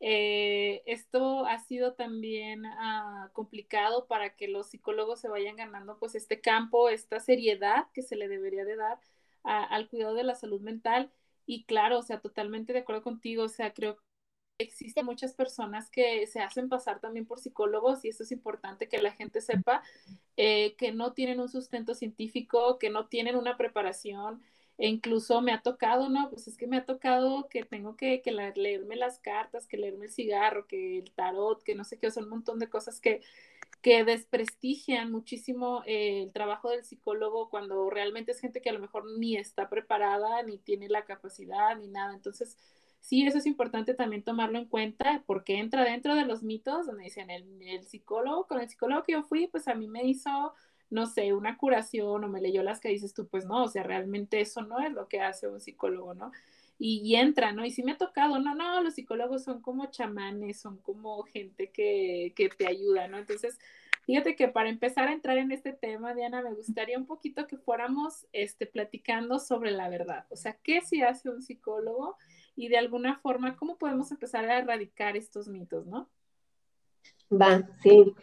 eh, 0.00 0.82
esto 0.86 1.46
ha 1.46 1.58
sido 1.60 1.94
también 1.94 2.66
uh, 2.66 3.32
complicado 3.32 4.06
para 4.06 4.34
que 4.36 4.48
los 4.48 4.68
psicólogos 4.68 5.20
se 5.20 5.28
vayan 5.28 5.56
ganando 5.56 5.98
pues 5.98 6.14
este 6.14 6.40
campo, 6.40 6.88
esta 6.88 7.20
seriedad 7.20 7.86
que 7.94 8.02
se 8.02 8.16
le 8.16 8.28
debería 8.28 8.64
de 8.64 8.76
dar 8.76 8.98
al 9.44 9.88
cuidado 9.88 10.14
de 10.14 10.24
la 10.24 10.34
salud 10.34 10.60
mental. 10.60 11.10
Y 11.46 11.64
claro, 11.64 11.98
o 11.98 12.02
sea, 12.02 12.20
totalmente 12.20 12.72
de 12.72 12.80
acuerdo 12.80 13.02
contigo, 13.02 13.44
o 13.44 13.48
sea, 13.48 13.74
creo 13.74 13.96
que 13.96 14.02
existen 14.58 15.04
muchas 15.04 15.34
personas 15.34 15.90
que 15.90 16.26
se 16.26 16.40
hacen 16.40 16.68
pasar 16.68 17.00
también 17.00 17.26
por 17.26 17.40
psicólogos 17.40 18.04
y 18.04 18.08
esto 18.08 18.22
es 18.22 18.32
importante 18.32 18.88
que 18.88 19.02
la 19.02 19.12
gente 19.12 19.40
sepa 19.40 19.82
eh, 20.36 20.74
que 20.76 20.92
no 20.92 21.12
tienen 21.12 21.40
un 21.40 21.48
sustento 21.48 21.94
científico, 21.94 22.78
que 22.78 22.90
no 22.90 23.06
tienen 23.08 23.36
una 23.36 23.56
preparación 23.56 24.42
e 24.78 24.88
incluso 24.88 25.40
me 25.40 25.52
ha 25.52 25.62
tocado, 25.62 26.08
¿no? 26.08 26.30
Pues 26.30 26.48
es 26.48 26.56
que 26.56 26.66
me 26.66 26.76
ha 26.76 26.84
tocado 26.84 27.48
que 27.48 27.64
tengo 27.64 27.96
que, 27.96 28.22
que 28.22 28.32
leerme 28.32 28.96
las 28.96 29.20
cartas, 29.20 29.66
que 29.68 29.76
leerme 29.76 30.06
el 30.06 30.12
cigarro, 30.12 30.66
que 30.66 30.98
el 30.98 31.12
tarot, 31.12 31.62
que 31.62 31.74
no 31.76 31.84
sé 31.84 31.98
qué, 31.98 32.10
son 32.10 32.24
un 32.24 32.30
montón 32.30 32.58
de 32.58 32.68
cosas 32.68 33.00
que, 33.00 33.22
que 33.82 34.04
desprestigian 34.04 35.12
muchísimo 35.12 35.82
eh, 35.86 36.22
el 36.24 36.32
trabajo 36.32 36.70
del 36.70 36.84
psicólogo 36.84 37.50
cuando 37.50 37.88
realmente 37.90 38.32
es 38.32 38.40
gente 38.40 38.62
que 38.62 38.70
a 38.70 38.72
lo 38.72 38.80
mejor 38.80 39.04
ni 39.18 39.36
está 39.36 39.68
preparada, 39.68 40.42
ni 40.42 40.58
tiene 40.58 40.88
la 40.88 41.04
capacidad, 41.04 41.76
ni 41.76 41.88
nada. 41.88 42.14
Entonces, 42.14 42.56
sí, 43.04 43.26
eso 43.26 43.38
es 43.38 43.46
importante 43.46 43.94
también 43.94 44.22
tomarlo 44.22 44.58
en 44.58 44.66
cuenta 44.66 45.22
porque 45.26 45.58
entra 45.58 45.84
dentro 45.84 46.14
de 46.14 46.24
los 46.24 46.42
mitos 46.42 46.86
donde 46.86 47.04
dicen 47.04 47.30
el, 47.30 47.44
el 47.62 47.84
psicólogo, 47.84 48.46
con 48.46 48.60
el 48.60 48.68
psicólogo 48.68 49.02
que 49.02 49.12
yo 49.12 49.22
fui, 49.22 49.46
pues 49.46 49.68
a 49.68 49.74
mí 49.74 49.86
me 49.86 50.04
hizo 50.04 50.54
no 50.90 51.06
sé, 51.06 51.32
una 51.32 51.56
curación 51.56 52.22
o 52.22 52.28
me 52.28 52.40
leyó 52.40 52.62
las 52.62 52.80
que 52.80 52.88
dices 52.88 53.14
tú, 53.14 53.26
pues 53.26 53.46
no, 53.46 53.64
o 53.64 53.68
sea, 53.68 53.82
realmente 53.82 54.40
eso 54.40 54.62
no 54.62 54.78
es 54.80 54.92
lo 54.92 55.08
que 55.08 55.20
hace 55.20 55.48
un 55.48 55.60
psicólogo, 55.60 56.14
¿no? 56.14 56.30
y, 56.78 57.14
entra, 57.16 57.52
¿no? 57.52 57.64
Y 57.64 57.70
si 57.70 57.82
me 57.82 57.92
ha 57.92 57.96
tocado, 57.96 58.38
no, 58.38 58.54
no, 58.54 58.82
los 58.82 58.94
psicólogos 58.94 59.44
son 59.44 59.60
como 59.60 59.86
chamanes, 59.86 60.60
son 60.60 60.78
como 60.78 61.22
gente 61.22 61.70
que, 61.70 62.32
que 62.36 62.48
te 62.48 62.66
ayuda, 62.66 63.06
¿no? 63.08 63.18
Entonces, 63.18 63.58
fíjate 64.02 64.34
que 64.36 64.48
para 64.48 64.68
empezar 64.68 65.08
a 65.08 65.12
entrar 65.12 65.38
en 65.38 65.52
este 65.52 65.72
tema, 65.72 66.14
Diana, 66.14 66.42
me 66.42 66.52
gustaría 66.52 66.98
un 66.98 67.06
poquito 67.06 67.46
que 67.46 67.56
fuéramos 67.56 68.26
este, 68.32 68.66
platicando 68.66 69.38
sobre 69.38 69.70
la 69.70 69.88
verdad, 69.88 70.26
o 70.30 70.36
sea, 70.36 70.58
¿qué 70.62 70.80
si 70.80 71.02
hace 71.02 71.30
un 71.30 71.42
psicólogo? 71.42 72.16
Y 72.56 72.68
de 72.68 72.78
alguna 72.78 73.18
forma, 73.18 73.56
¿cómo 73.56 73.76
podemos 73.76 74.10
empezar 74.10 74.44
a 74.48 74.58
erradicar 74.58 75.16
estos 75.16 75.48
mitos, 75.48 75.86
¿no? 75.86 76.08
Va, 77.30 77.62
sí. 77.82 78.14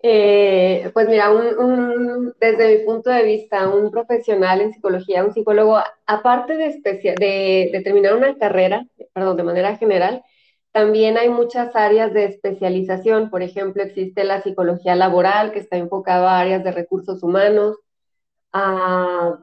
Eh, 0.00 0.90
pues 0.94 1.08
mira, 1.08 1.28
desde 2.40 2.78
mi 2.78 2.84
punto 2.84 3.10
de 3.10 3.24
vista, 3.24 3.68
un 3.68 3.90
profesional 3.90 4.60
en 4.60 4.72
psicología, 4.72 5.24
un 5.24 5.32
psicólogo, 5.32 5.78
aparte 6.06 6.56
de, 6.56 6.80
de, 7.72 7.80
terminar 7.82 8.14
una 8.14 8.36
carrera, 8.36 8.86
perdón, 9.12 9.36
de 9.36 9.42
manera 9.42 9.76
general, 9.76 10.22
también 10.70 11.18
hay 11.18 11.28
muchas 11.30 11.74
áreas 11.74 12.12
de 12.12 12.26
especialización. 12.26 13.30
Por 13.30 13.42
ejemplo, 13.42 13.82
existe 13.82 14.22
la 14.22 14.42
psicología 14.42 14.94
laboral, 14.94 15.50
que 15.50 15.58
está 15.58 15.76
enfocada 15.76 16.30
a 16.30 16.40
áreas 16.40 16.62
de 16.62 16.70
recursos 16.72 17.22
humanos, 17.22 17.76
a 18.52 19.38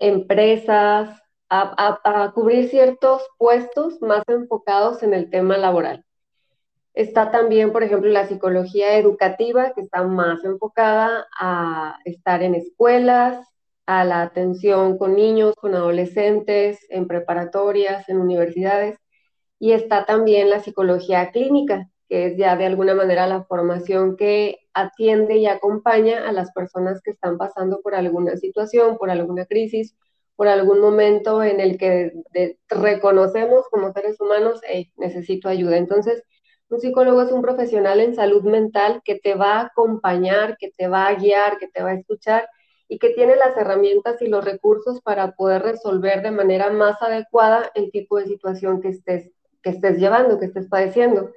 empresas, 0.00 1.21
a 1.52 2.32
cubrir 2.34 2.68
ciertos 2.68 3.22
puestos 3.38 4.00
más 4.00 4.22
enfocados 4.28 5.02
en 5.02 5.14
el 5.14 5.30
tema 5.30 5.58
laboral. 5.58 6.04
Está 6.94 7.30
también, 7.30 7.72
por 7.72 7.82
ejemplo, 7.82 8.10
la 8.10 8.26
psicología 8.26 8.98
educativa, 8.98 9.72
que 9.72 9.80
está 9.82 10.02
más 10.02 10.44
enfocada 10.44 11.26
a 11.38 11.98
estar 12.04 12.42
en 12.42 12.54
escuelas, 12.54 13.46
a 13.86 14.04
la 14.04 14.22
atención 14.22 14.98
con 14.98 15.14
niños, 15.16 15.54
con 15.56 15.74
adolescentes, 15.74 16.86
en 16.90 17.06
preparatorias, 17.06 18.08
en 18.08 18.18
universidades. 18.20 18.98
Y 19.58 19.72
está 19.72 20.04
también 20.04 20.50
la 20.50 20.60
psicología 20.60 21.30
clínica, 21.30 21.88
que 22.08 22.26
es 22.26 22.36
ya 22.36 22.56
de 22.56 22.66
alguna 22.66 22.94
manera 22.94 23.26
la 23.26 23.44
formación 23.44 24.16
que 24.16 24.58
atiende 24.74 25.36
y 25.36 25.46
acompaña 25.46 26.28
a 26.28 26.32
las 26.32 26.52
personas 26.52 27.00
que 27.02 27.12
están 27.12 27.38
pasando 27.38 27.80
por 27.80 27.94
alguna 27.94 28.36
situación, 28.36 28.98
por 28.98 29.10
alguna 29.10 29.46
crisis, 29.46 29.96
por 30.36 30.48
algún 30.48 30.80
momento 30.80 31.42
en 31.42 31.60
el 31.60 31.78
que 31.78 32.12
reconocemos 32.68 33.66
como 33.70 33.92
seres 33.92 34.20
humanos, 34.20 34.60
hey, 34.66 34.90
necesito 34.96 35.48
ayuda. 35.48 35.76
Entonces, 35.76 36.22
un 36.68 36.80
psicólogo 36.80 37.20
es 37.22 37.30
un 37.30 37.42
profesional 37.42 38.00
en 38.00 38.14
salud 38.14 38.42
mental 38.44 39.02
que 39.04 39.16
te 39.16 39.34
va 39.34 39.56
a 39.56 39.66
acompañar, 39.66 40.56
que 40.58 40.70
te 40.70 40.88
va 40.88 41.06
a 41.06 41.14
guiar, 41.14 41.58
que 41.58 41.68
te 41.68 41.82
va 41.82 41.90
a 41.90 41.94
escuchar 41.94 42.48
y 42.88 42.98
que 42.98 43.10
tiene 43.10 43.36
las 43.36 43.56
herramientas 43.56 44.20
y 44.22 44.26
los 44.26 44.44
recursos 44.44 45.00
para 45.02 45.32
poder 45.32 45.62
resolver 45.62 46.22
de 46.22 46.30
manera 46.30 46.70
más 46.70 47.00
adecuada 47.02 47.70
el 47.74 47.90
tipo 47.90 48.18
de 48.18 48.26
situación 48.26 48.80
que 48.80 48.88
estés, 48.88 49.30
que 49.62 49.70
estés 49.70 49.98
llevando, 49.98 50.38
que 50.38 50.46
estés 50.46 50.68
padeciendo. 50.68 51.32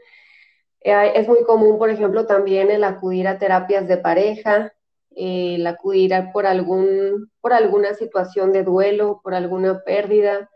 Eh, 0.82 1.14
es 1.16 1.28
muy 1.28 1.44
común, 1.44 1.78
por 1.80 1.90
ejemplo, 1.90 2.26
también 2.28 2.72
el 2.72 2.84
acudir 2.84 3.28
a 3.28 3.40
terapias 3.40 3.88
de 3.88 3.98
pareja, 3.98 4.75
el 5.16 5.66
acudir 5.66 6.14
por, 6.34 6.46
algún, 6.46 7.32
por 7.42 7.54
alguna 7.54 7.94
situación 7.94 8.52
de 8.52 8.64
duelo, 8.64 9.22
por 9.24 9.34
alguna 9.34 9.82
pérdida, 9.84 10.50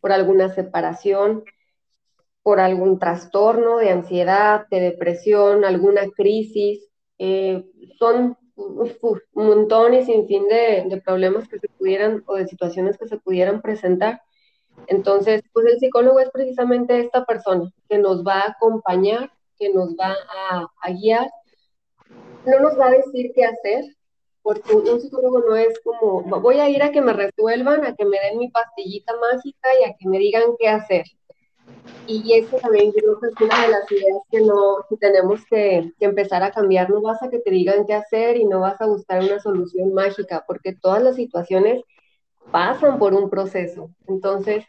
por 0.00 0.12
alguna 0.12 0.48
separación 0.48 1.44
por 2.46 2.60
algún 2.60 3.00
trastorno 3.00 3.78
de 3.78 3.90
ansiedad, 3.90 4.68
de 4.70 4.78
depresión, 4.78 5.64
alguna 5.64 6.02
crisis. 6.14 6.88
Eh, 7.18 7.64
son 7.98 8.38
un 8.54 9.20
montón 9.34 9.94
y 9.94 10.04
sin 10.04 10.28
fin 10.28 10.46
de, 10.46 11.02
problemas 11.04 11.48
que 11.48 11.58
se 11.58 11.66
pudieran 11.66 12.22
o 12.24 12.36
de 12.36 12.46
situaciones 12.46 12.98
que 12.98 13.08
se 13.08 13.18
pudieran 13.18 13.62
presentar. 13.62 14.22
Entonces, 14.86 15.42
pues 15.52 15.66
el 15.66 15.80
psicólogo 15.80 16.20
es 16.20 16.30
precisamente 16.30 17.00
esta 17.00 17.24
persona 17.24 17.68
que 17.88 17.98
nos 17.98 18.24
va 18.24 18.42
a 18.42 18.50
acompañar, 18.50 19.32
que 19.58 19.74
nos 19.74 19.96
va 19.96 20.14
a, 20.50 20.68
a 20.82 20.90
guiar. 20.92 21.28
No 22.46 22.60
nos 22.60 22.78
va 22.78 22.86
a 22.86 22.92
decir 22.92 23.32
qué 23.34 23.44
hacer, 23.44 23.95
porque 24.46 24.76
un 24.76 25.00
psicólogo 25.00 25.40
no 25.40 25.56
es 25.56 25.80
como, 25.80 26.22
voy 26.40 26.60
a 26.60 26.68
ir 26.68 26.80
a 26.80 26.92
que 26.92 27.00
me 27.00 27.12
resuelvan, 27.12 27.84
a 27.84 27.96
que 27.96 28.04
me 28.04 28.16
den 28.20 28.38
mi 28.38 28.48
pastillita 28.48 29.12
mágica 29.16 29.68
y 29.80 29.90
a 29.90 29.96
que 29.98 30.08
me 30.08 30.20
digan 30.20 30.52
qué 30.56 30.68
hacer. 30.68 31.04
Y 32.06 32.32
eso 32.32 32.56
también 32.58 32.92
creo 32.92 33.18
que 33.18 33.26
es 33.26 33.40
una 33.40 33.62
de 33.62 33.68
las 33.70 33.90
ideas 33.90 34.22
que, 34.30 34.40
no, 34.42 34.84
tenemos 35.00 35.44
que, 35.46 35.92
empezar 35.98 36.44
a 36.44 36.52
cambiar. 36.52 36.90
No 36.90 37.02
vas 37.02 37.20
a 37.24 37.28
que 37.28 37.40
te 37.40 37.50
digan 37.50 37.86
qué 37.86 37.94
hacer 37.94 38.36
y 38.36 38.44
no 38.44 38.60
vas 38.60 38.80
a 38.80 38.86
buscar 38.86 39.20
una 39.20 39.40
solución 39.40 39.92
mágica, 39.92 40.44
porque 40.46 40.76
todas 40.76 41.02
las 41.02 41.16
situaciones 41.16 41.82
pasan 42.52 43.00
por 43.00 43.14
un 43.14 43.28
proceso. 43.28 43.90
Entonces, 44.06 44.64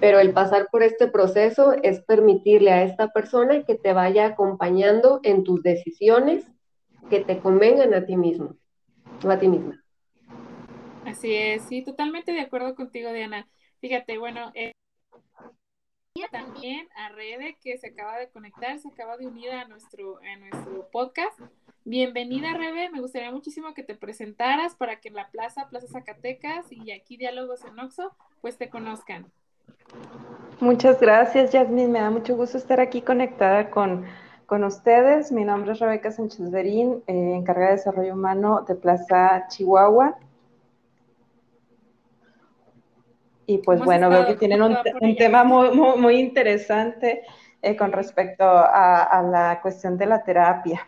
pero 0.00 0.20
el 0.20 0.34
pasar 0.34 0.68
por 0.70 0.82
este 0.82 1.08
proceso 1.08 1.72
es 1.82 2.00
permitirle 2.02 2.72
a 2.72 2.82
esta 2.82 3.08
persona 3.08 3.64
que 3.64 3.74
te 3.74 3.94
vaya 3.94 4.26
acompañando 4.26 5.20
en 5.22 5.44
tus 5.44 5.62
decisiones 5.62 6.44
que 7.08 7.20
te 7.20 7.38
convengan 7.38 7.94
a 7.94 8.04
ti 8.04 8.14
mismo 8.14 8.54
o 9.24 9.30
a 9.30 9.38
ti 9.38 9.48
misma. 9.48 9.82
Así 11.06 11.34
es, 11.34 11.62
sí, 11.62 11.82
totalmente 11.82 12.32
de 12.32 12.40
acuerdo 12.40 12.74
contigo, 12.74 13.12
Diana. 13.12 13.48
Fíjate, 13.80 14.18
bueno, 14.18 14.50
eh, 14.54 14.72
también 16.30 16.88
a 16.96 17.10
Rebe 17.10 17.56
que 17.62 17.78
se 17.78 17.88
acaba 17.88 18.18
de 18.18 18.28
conectar, 18.28 18.78
se 18.78 18.88
acaba 18.88 19.16
de 19.16 19.26
unir 19.26 19.50
a 19.52 19.66
nuestro, 19.66 20.18
a 20.18 20.36
nuestro 20.36 20.88
podcast. 20.90 21.38
Bienvenida 21.84 22.52
Rebe, 22.54 22.90
me 22.90 23.00
gustaría 23.00 23.30
muchísimo 23.30 23.72
que 23.72 23.82
te 23.82 23.94
presentaras 23.94 24.74
para 24.74 25.00
que 25.00 25.08
en 25.08 25.14
la 25.14 25.30
plaza, 25.30 25.68
Plaza 25.70 25.86
Zacatecas 25.86 26.66
y 26.70 26.90
aquí 26.90 27.16
Diálogos 27.16 27.64
en 27.64 27.78
Oxo, 27.78 28.12
pues 28.40 28.58
te 28.58 28.68
conozcan. 28.68 29.30
Muchas 30.60 31.00
gracias, 31.00 31.52
Yasmin. 31.52 31.92
Me 31.92 32.00
da 32.00 32.10
mucho 32.10 32.36
gusto 32.36 32.58
estar 32.58 32.80
aquí 32.80 33.00
conectada 33.00 33.70
con, 33.70 34.04
con 34.48 34.64
ustedes. 34.64 35.30
Mi 35.30 35.44
nombre 35.44 35.72
es 35.72 35.78
Rebeca 35.78 36.10
Sánchez 36.10 36.50
Berín, 36.50 37.02
eh, 37.06 37.34
encargada 37.34 37.72
de 37.72 37.76
desarrollo 37.76 38.14
humano 38.14 38.64
de 38.66 38.76
Plaza 38.76 39.46
Chihuahua. 39.48 40.18
Y 43.44 43.58
pues 43.58 43.78
bueno, 43.80 44.08
veo 44.08 44.26
que 44.26 44.36
tienen 44.36 44.62
un, 44.62 44.74
tema 45.18 45.44
muy, 45.44 45.70
muy, 45.98 46.18
interesante 46.18 47.24
eh, 47.60 47.76
con 47.76 47.92
respecto 47.92 48.44
a, 48.46 49.22
la 49.30 49.60
cuestión 49.60 49.98
de 49.98 50.06
la 50.06 50.24
terapia. 50.24 50.80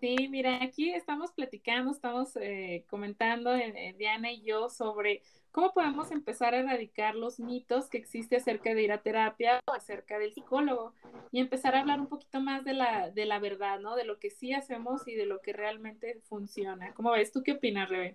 Sí, 0.00 0.28
mira, 0.30 0.62
aquí 0.62 0.90
estamos 0.90 1.30
platicando, 1.32 1.90
estamos 1.90 2.36
eh, 2.36 2.86
comentando, 2.88 3.52
Diana 3.98 4.32
y 4.32 4.40
yo, 4.40 4.70
sobre 4.70 5.20
cómo 5.52 5.72
podemos 5.72 6.10
empezar 6.10 6.54
a 6.54 6.58
erradicar 6.58 7.14
los 7.14 7.40
mitos 7.40 7.88
que 7.88 7.98
existe 7.98 8.36
acerca 8.36 8.74
de 8.74 8.82
ir 8.82 8.92
a 8.92 9.02
terapia 9.02 9.60
o 9.66 9.72
acerca 9.72 10.18
del 10.18 10.32
psicólogo 10.32 10.92
y 11.30 11.40
empezar 11.40 11.74
a 11.74 11.80
hablar 11.80 12.00
un 12.00 12.06
poquito 12.06 12.40
más 12.40 12.64
de 12.64 12.74
la, 12.74 13.10
de 13.10 13.26
la 13.26 13.38
verdad, 13.38 13.80
¿no? 13.80 13.96
De 13.96 14.04
lo 14.04 14.18
que 14.18 14.30
sí 14.30 14.52
hacemos 14.52 15.06
y 15.08 15.14
de 15.14 15.26
lo 15.26 15.40
que 15.40 15.52
realmente 15.52 16.20
funciona. 16.28 16.92
¿Cómo 16.94 17.12
ves? 17.12 17.32
¿Tú 17.32 17.42
qué 17.42 17.52
opinas, 17.52 17.88
Rebe? 17.88 18.14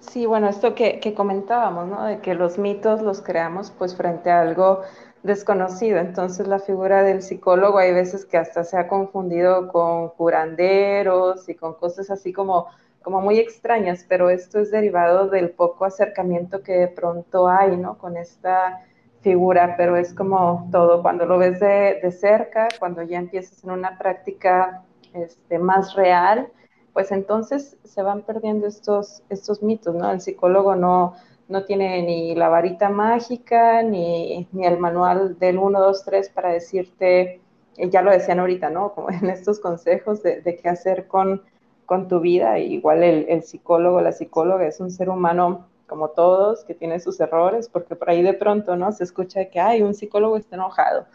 Sí, 0.00 0.24
bueno, 0.26 0.48
esto 0.48 0.74
que, 0.74 1.14
comentábamos, 1.14 1.86
¿no? 1.88 2.04
De 2.04 2.20
que 2.20 2.34
los 2.34 2.58
mitos 2.58 3.02
los 3.02 3.20
creamos 3.20 3.70
pues 3.70 3.94
frente 3.94 4.30
a 4.30 4.40
algo 4.40 4.82
desconocido. 5.22 5.98
Entonces 5.98 6.48
la 6.48 6.58
figura 6.58 7.02
del 7.02 7.22
psicólogo 7.22 7.78
hay 7.78 7.92
veces 7.92 8.24
que 8.24 8.38
hasta 8.38 8.64
se 8.64 8.78
ha 8.78 8.88
confundido 8.88 9.68
con 9.68 10.08
curanderos 10.10 11.48
y 11.48 11.54
con 11.54 11.74
cosas 11.74 12.10
así 12.10 12.32
como, 12.32 12.68
como 13.02 13.20
muy 13.20 13.38
extrañas, 13.38 14.04
pero 14.08 14.30
esto 14.30 14.58
es 14.58 14.70
derivado 14.70 15.28
del 15.28 15.50
poco 15.50 15.84
acercamiento 15.84 16.62
que 16.62 16.72
de 16.72 16.88
pronto 16.88 17.48
hay, 17.48 17.76
¿no? 17.76 17.98
Con 17.98 18.16
esta 18.16 18.84
figura, 19.22 19.74
pero 19.76 19.96
es 19.96 20.14
como 20.14 20.68
todo, 20.70 21.02
cuando 21.02 21.26
lo 21.26 21.38
ves 21.38 21.60
de, 21.60 22.00
de 22.02 22.12
cerca, 22.12 22.68
cuando 22.78 23.02
ya 23.02 23.18
empiezas 23.18 23.62
en 23.64 23.70
una 23.70 23.98
práctica 23.98 24.84
este, 25.12 25.58
más 25.58 25.94
real, 25.94 26.48
pues 26.92 27.12
entonces 27.12 27.76
se 27.84 28.02
van 28.02 28.22
perdiendo 28.22 28.66
estos, 28.66 29.22
estos 29.28 29.62
mitos, 29.62 29.94
¿no? 29.94 30.10
El 30.10 30.20
psicólogo 30.20 30.74
no, 30.74 31.14
no 31.48 31.64
tiene 31.64 32.02
ni 32.02 32.34
la 32.34 32.48
varita 32.48 32.88
mágica, 32.88 33.82
ni, 33.82 34.48
ni 34.52 34.66
el 34.66 34.78
manual 34.78 35.38
del 35.38 35.58
1, 35.58 35.80
2, 35.80 36.04
3 36.04 36.30
para 36.30 36.52
decirte, 36.52 37.40
eh, 37.76 37.90
ya 37.90 38.02
lo 38.02 38.10
decían 38.10 38.40
ahorita, 38.40 38.70
¿no? 38.70 38.92
Como 38.92 39.10
en 39.10 39.30
estos 39.30 39.60
consejos 39.60 40.22
de, 40.22 40.42
qué 40.62 40.68
hacer 40.68 41.06
con, 41.06 41.42
con, 41.90 42.06
tu 42.08 42.20
vida. 42.20 42.58
igual 42.60 43.02
el, 43.02 43.26
el 43.28 43.42
psicólogo, 43.42 44.00
la 44.00 44.12
psicóloga 44.12 44.64
es 44.66 44.78
un 44.78 44.92
ser 44.92 45.08
humano 45.10 45.66
como 45.88 46.10
todos, 46.10 46.64
que 46.64 46.74
tiene 46.74 47.00
sus 47.00 47.18
errores, 47.18 47.68
porque 47.68 47.96
por 47.96 48.10
ahí 48.10 48.22
de 48.22 48.32
pronto, 48.32 48.76
¿no? 48.76 48.92
Se 48.92 49.02
escucha 49.02 49.46
que, 49.46 49.58
hay 49.58 49.82
un 49.82 49.92
psicólogo 49.92 50.36
está 50.36 50.54
enojado. 50.54 51.06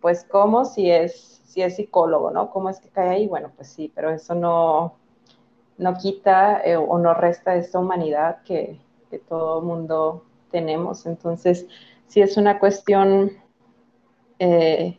Pues, 0.00 0.26
¿cómo 0.28 0.64
si 0.64 0.90
es, 0.90 1.40
si 1.44 1.62
es 1.62 1.76
psicólogo, 1.76 2.32
¿no? 2.32 2.50
¿Cómo 2.50 2.68
es 2.68 2.80
que 2.80 2.88
cae 2.88 3.10
ahí? 3.10 3.26
Bueno, 3.28 3.52
pues 3.54 3.68
sí, 3.68 3.92
pero 3.94 4.10
eso 4.10 4.34
no, 4.34 4.96
no 5.78 5.94
quita 5.94 6.60
eh, 6.64 6.76
o 6.76 6.98
no 6.98 7.14
resta 7.14 7.54
esta 7.54 7.78
humanidad 7.78 8.42
que, 8.42 8.80
que 9.08 9.20
todo 9.20 9.62
mundo 9.62 10.24
tenemos. 10.50 11.06
Entonces, 11.06 11.68
sí 12.08 12.20
es 12.20 12.36
una 12.36 12.58
cuestión 12.58 13.30
eh, 14.40 14.98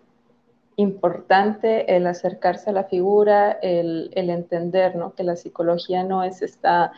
importante 0.77 1.95
el 1.95 2.07
acercarse 2.07 2.69
a 2.69 2.73
la 2.73 2.83
figura, 2.85 3.51
el, 3.61 4.11
entender 4.13 4.95
¿no? 4.95 5.13
que 5.13 5.23
la 5.23 5.35
psicología 5.35 6.03
no 6.03 6.23
es 6.23 6.41
esta 6.41 6.91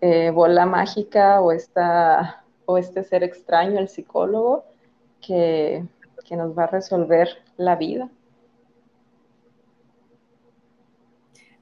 eh, 0.00 0.30
bola 0.30 0.66
mágica 0.66 1.40
o, 1.40 1.52
esta, 1.52 2.44
o 2.66 2.78
este 2.78 3.02
ser 3.04 3.22
extraño, 3.22 3.78
el 3.78 3.88
psicólogo, 3.88 4.64
que, 5.20 5.84
que 6.24 6.36
nos 6.36 6.56
va 6.56 6.64
a 6.64 6.68
resolver 6.68 7.28
la 7.56 7.76
vida. 7.76 8.08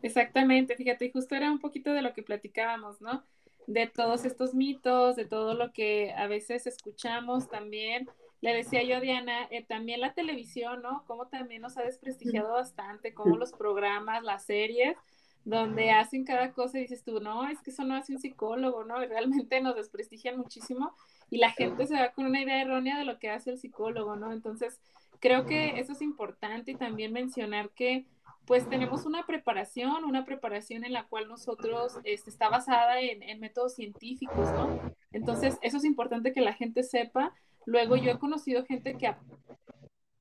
Exactamente, 0.03 0.75
fíjate, 0.75 1.11
justo 1.13 1.37
era 1.37 1.51
un 1.51 1.61
poquito 1.61 1.93
de 1.93 2.03
lo 2.03 2.13
que 2.13 2.23
platicábamos, 2.23 3.01
¿no? 3.01 3.23
De 3.69 3.87
todos 3.87 4.25
estos 4.25 4.53
mitos, 4.53 5.15
de 5.15 5.25
todo 5.25 5.55
lo 5.55 5.73
que 5.73 6.13
a 6.17 6.27
veces 6.27 6.67
escuchamos 6.67 7.49
también. 7.49 8.09
Le 8.43 8.53
decía 8.53 8.83
yo 8.83 8.97
a 8.97 9.01
Diana, 9.01 9.47
eh, 9.51 9.65
también 9.65 10.01
la 10.01 10.13
televisión, 10.13 10.83
¿no? 10.83 11.05
Cómo 11.07 11.29
también 11.29 11.63
nos 11.63 11.79
ha 11.79 11.83
desprestigiado 11.83 12.53
bastante, 12.53 13.15
cómo 13.15 13.37
los 13.37 13.53
programas, 13.53 14.23
las 14.23 14.45
series, 14.45 14.97
donde 15.45 15.91
hacen 15.91 16.25
cada 16.25 16.53
cosa 16.53 16.79
y 16.79 16.83
dices 16.83 17.03
tú, 17.03 17.21
no, 17.21 17.49
es 17.49 17.61
que 17.63 17.71
eso 17.71 17.85
no 17.85 17.95
hace 17.95 18.13
un 18.13 18.21
psicólogo, 18.21 18.85
¿no? 18.85 19.03
Y 19.03 19.07
realmente 19.07 19.61
nos 19.61 19.77
desprestigian 19.77 20.37
muchísimo 20.37 20.95
y 21.31 21.39
la 21.39 21.51
gente 21.51 21.87
se 21.87 21.95
va 21.95 22.13
con 22.13 22.27
una 22.27 22.43
idea 22.43 22.61
errónea 22.61 22.99
de 22.99 23.05
lo 23.05 23.19
que 23.19 23.31
hace 23.31 23.51
el 23.51 23.59
psicólogo, 23.59 24.17
¿no? 24.17 24.33
Entonces, 24.33 24.81
creo 25.19 25.47
que 25.47 25.81
eso 25.81 25.93
es 25.93 26.03
importante 26.03 26.73
y 26.73 26.75
también 26.75 27.13
mencionar 27.13 27.71
que 27.71 28.07
pues 28.45 28.69
tenemos 28.69 29.07
una 29.07 29.25
preparación, 29.25 30.05
una 30.05 30.25
preparación 30.25 30.85
en 30.85 30.93
la 30.93 31.07
cual 31.07 31.29
nosotros 31.29 31.99
este, 32.03 32.29
está 32.29 32.49
basada 32.49 33.01
en, 33.01 33.39
métodos 33.41 33.75
científicos, 33.75 34.51
¿no? 34.53 34.81
Entonces, 35.13 35.59
eso 35.63 35.77
es 35.77 35.85
importante 35.85 36.33
que 36.33 36.41
la 36.41 36.55
gente 36.55 36.83
sepa. 36.83 37.33
Luego, 37.67 37.97
yo 37.97 38.13
he 38.13 38.19
conocido 38.19 38.65
gente 38.65 38.97
que 38.97 39.15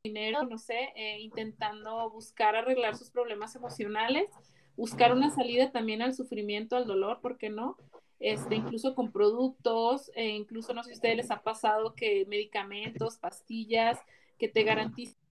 dinero, 0.03 0.43
no 0.43 0.57
sé, 0.57 0.89
eh, 0.95 1.19
intentando 1.19 2.09
buscar 2.09 2.55
arreglar 2.55 2.95
sus 2.95 3.11
problemas 3.11 3.55
emocionales, 3.55 4.29
buscar 4.75 5.13
una 5.13 5.29
salida 5.29 5.71
también 5.71 6.01
al 6.01 6.15
sufrimiento, 6.15 6.75
al 6.75 6.87
dolor, 6.87 7.19
¿por 7.21 7.37
qué 7.37 7.49
no? 7.49 7.77
Este, 8.19 8.55
incluso 8.55 8.95
con 8.95 9.11
productos, 9.11 10.11
e 10.15 10.29
incluso 10.29 10.73
no 10.73 10.83
sé 10.83 10.89
si 10.89 10.93
a 10.93 10.95
ustedes 10.95 11.17
les 11.17 11.31
ha 11.31 11.41
pasado 11.41 11.93
que 11.95 12.25
medicamentos, 12.27 13.17
pastillas 13.17 13.99
que 14.37 14.47
te 14.47 14.63
garantizan 14.63 15.21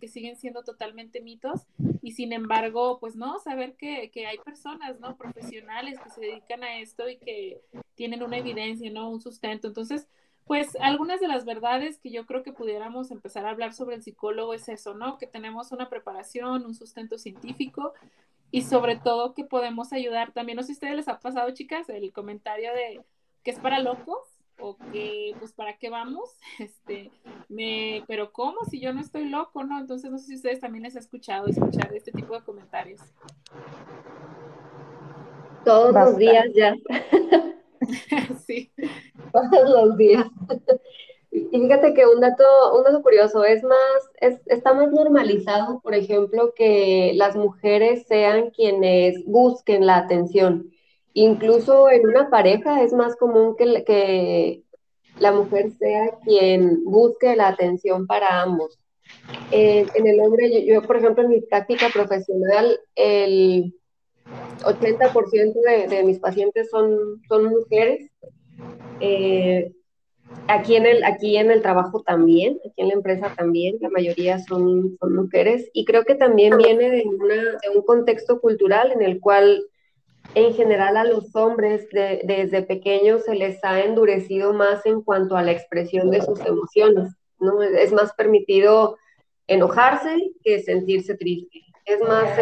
que 0.00 0.08
siguen 0.08 0.36
siendo 0.36 0.62
totalmente 0.62 1.20
mitos 1.20 1.66
y 2.02 2.12
sin 2.12 2.32
embargo, 2.32 2.98
pues 2.98 3.16
no, 3.16 3.38
saber 3.38 3.76
que, 3.76 4.10
que, 4.10 4.26
hay 4.26 4.38
personas, 4.38 4.98
¿no? 5.00 5.16
Profesionales 5.16 5.98
que 6.02 6.10
se 6.10 6.20
dedican 6.20 6.64
a 6.64 6.78
esto 6.78 7.08
y 7.08 7.18
que 7.18 7.60
tienen 7.94 8.22
una 8.22 8.38
evidencia, 8.38 8.90
¿no? 8.90 9.10
Un 9.10 9.20
sustento. 9.20 9.68
Entonces, 9.68 10.08
pues 10.46 10.76
algunas 10.80 11.20
de 11.20 11.26
las 11.26 11.44
verdades 11.44 11.98
que 11.98 12.10
yo 12.10 12.24
creo 12.24 12.44
que 12.44 12.52
pudiéramos 12.52 13.10
empezar 13.10 13.44
a 13.46 13.50
hablar 13.50 13.72
sobre 13.72 13.96
el 13.96 14.02
psicólogo 14.02 14.54
es 14.54 14.68
eso, 14.68 14.94
¿no? 14.94 15.18
Que 15.18 15.26
tenemos 15.26 15.72
una 15.72 15.88
preparación, 15.88 16.64
un 16.64 16.74
sustento 16.74 17.18
científico 17.18 17.94
y 18.52 18.62
sobre 18.62 18.96
todo 18.96 19.34
que 19.34 19.44
podemos 19.44 19.92
ayudar. 19.92 20.32
También 20.32 20.56
no 20.56 20.62
sé 20.62 20.68
si 20.68 20.72
a 20.72 20.74
ustedes 20.74 20.96
les 20.96 21.08
ha 21.08 21.18
pasado, 21.18 21.50
chicas, 21.50 21.88
el 21.88 22.12
comentario 22.12 22.72
de 22.72 23.02
que 23.42 23.50
es 23.50 23.58
para 23.58 23.80
locos 23.80 24.18
o 24.60 24.76
que 24.92 25.34
pues 25.40 25.52
para 25.52 25.78
qué 25.78 25.90
vamos, 25.90 26.38
este, 26.60 27.10
me, 27.48 28.04
pero 28.06 28.32
¿cómo? 28.32 28.64
Si 28.70 28.78
yo 28.78 28.92
no 28.92 29.00
estoy 29.00 29.28
loco, 29.28 29.64
¿no? 29.64 29.80
Entonces 29.80 30.12
no 30.12 30.18
sé 30.18 30.26
si 30.26 30.34
ustedes 30.36 30.60
también 30.60 30.84
les 30.84 30.94
han 30.94 31.02
escuchado 31.02 31.48
escuchar 31.48 31.92
este 31.92 32.12
tipo 32.12 32.34
de 32.34 32.44
comentarios. 32.44 33.00
Todos 35.64 35.92
los 35.92 36.16
días 36.16 36.46
ya. 36.54 36.76
sí. 38.46 38.70
Todos 39.32 39.70
los 39.70 39.96
días. 39.96 40.26
Y 41.36 41.60
fíjate 41.60 41.92
que 41.92 42.06
un 42.06 42.20
dato, 42.20 42.44
un 42.78 42.84
dato 42.84 43.02
curioso, 43.02 43.44
es 43.44 43.62
más, 43.62 44.10
es, 44.22 44.40
está 44.46 44.72
más 44.72 44.90
normalizado, 44.90 45.80
por 45.80 45.94
ejemplo, 45.94 46.54
que 46.56 47.12
las 47.14 47.36
mujeres 47.36 48.06
sean 48.06 48.50
quienes 48.52 49.22
busquen 49.26 49.84
la 49.84 49.98
atención. 49.98 50.70
Incluso 51.12 51.90
en 51.90 52.08
una 52.08 52.30
pareja 52.30 52.82
es 52.82 52.94
más 52.94 53.16
común 53.16 53.54
que, 53.56 53.84
que 53.84 54.62
la 55.18 55.32
mujer 55.32 55.72
sea 55.72 56.18
quien 56.24 56.84
busque 56.84 57.36
la 57.36 57.48
atención 57.48 58.06
para 58.06 58.40
ambos. 58.40 58.78
en 59.50 60.06
el 60.06 60.20
hombre, 60.20 60.64
yo, 60.64 60.82
por 60.82 60.96
ejemplo, 60.96 61.24
en 61.24 61.30
mi 61.30 61.40
práctica 61.42 61.88
profesional, 61.92 62.78
el 62.94 63.74
80% 64.62 65.54
de, 65.60 65.88
de, 65.88 66.04
mis 66.04 66.18
pacientes 66.18 66.68
son, 66.70 67.22
son 67.28 67.44
mujeres. 67.46 68.10
Eh, 69.00 69.72
aquí, 70.48 70.76
en 70.76 70.86
el, 70.86 71.04
aquí 71.04 71.36
en 71.36 71.50
el 71.50 71.62
trabajo 71.62 72.02
también, 72.02 72.58
aquí 72.66 72.82
en 72.82 72.88
la 72.88 72.94
empresa 72.94 73.32
también, 73.36 73.76
la 73.80 73.90
mayoría 73.90 74.38
son, 74.38 74.96
son 74.98 75.14
mujeres. 75.14 75.70
Y 75.72 75.84
creo 75.84 76.04
que 76.04 76.14
también 76.14 76.56
viene 76.56 76.90
de, 76.90 77.04
una, 77.06 77.34
de 77.34 77.76
un 77.76 77.82
contexto 77.82 78.40
cultural 78.40 78.92
en 78.92 79.02
el 79.02 79.20
cual 79.20 79.64
en 80.34 80.54
general 80.54 80.96
a 80.96 81.04
los 81.04 81.34
hombres 81.36 81.88
desde 81.92 82.62
pequeños 82.62 83.24
se 83.24 83.34
les 83.34 83.62
ha 83.64 83.80
endurecido 83.80 84.52
más 84.52 84.84
en 84.84 85.02
cuanto 85.02 85.36
a 85.36 85.42
la 85.42 85.52
expresión 85.52 86.10
de 86.10 86.20
sus 86.20 86.40
emociones, 86.40 87.14
¿no? 87.38 87.62
Es 87.62 87.92
más 87.92 88.12
permitido 88.14 88.98
enojarse 89.46 90.32
que 90.42 90.60
sentirse 90.60 91.16
triste. 91.16 91.62
Es 91.86 92.00
más, 92.00 92.38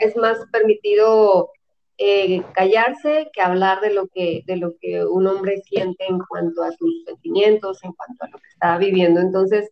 es 0.00 0.16
más 0.16 0.38
permitido 0.50 1.50
eh, 1.98 2.42
callarse 2.52 3.30
que 3.32 3.40
hablar 3.40 3.80
de 3.80 3.94
lo 3.94 4.08
que, 4.08 4.42
de 4.46 4.56
lo 4.56 4.76
que 4.80 5.04
un 5.04 5.26
hombre 5.26 5.62
siente 5.62 6.04
en 6.06 6.18
cuanto 6.18 6.62
a 6.62 6.72
sus 6.72 7.04
sentimientos, 7.04 7.82
en 7.84 7.92
cuanto 7.92 8.24
a 8.24 8.28
lo 8.28 8.38
que 8.38 8.48
está 8.48 8.76
viviendo. 8.78 9.20
Entonces, 9.20 9.70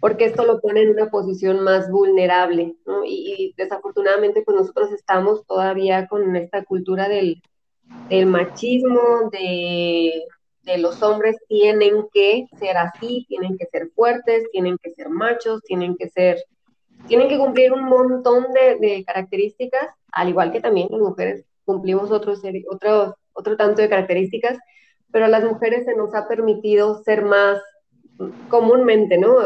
porque 0.00 0.26
esto 0.26 0.44
lo 0.44 0.60
pone 0.60 0.82
en 0.82 0.90
una 0.90 1.10
posición 1.10 1.64
más 1.64 1.90
vulnerable, 1.90 2.76
¿no? 2.86 3.04
Y, 3.04 3.54
desafortunadamente 3.56 4.42
pues 4.42 4.56
nosotros 4.56 4.92
estamos 4.92 5.46
todavía 5.46 6.06
con 6.06 6.36
esta 6.36 6.64
cultura 6.64 7.08
del, 7.08 7.42
del 8.08 8.26
machismo, 8.26 9.30
de, 9.30 10.24
de, 10.62 10.78
los 10.78 11.02
hombres 11.02 11.36
tienen 11.48 12.06
que 12.12 12.46
ser 12.58 12.76
así, 12.76 13.24
tienen 13.28 13.56
que 13.58 13.66
ser 13.66 13.90
fuertes, 13.94 14.44
tienen 14.52 14.78
que 14.82 14.90
ser 14.90 15.08
machos, 15.08 15.62
tienen 15.62 15.96
que 15.96 16.08
ser, 16.08 16.38
tienen 17.06 17.28
que 17.28 17.38
cumplir 17.38 17.72
un 17.72 17.84
montón 17.84 18.46
de, 18.52 18.76
de 18.76 19.04
características, 19.04 19.88
al 20.12 20.28
igual 20.28 20.52
que 20.52 20.60
también 20.60 20.88
las 20.90 21.00
mujeres 21.00 21.44
cumplimos 21.64 22.10
otros, 22.10 22.42
otro, 22.70 23.16
otro 23.32 23.56
tanto 23.56 23.82
de 23.82 23.88
características, 23.88 24.58
pero 25.10 25.26
a 25.26 25.28
las 25.28 25.44
mujeres 25.44 25.84
se 25.84 25.94
nos 25.94 26.14
ha 26.14 26.28
permitido 26.28 27.02
ser 27.02 27.24
más 27.24 27.60
comúnmente, 28.48 29.18
¿no? 29.18 29.36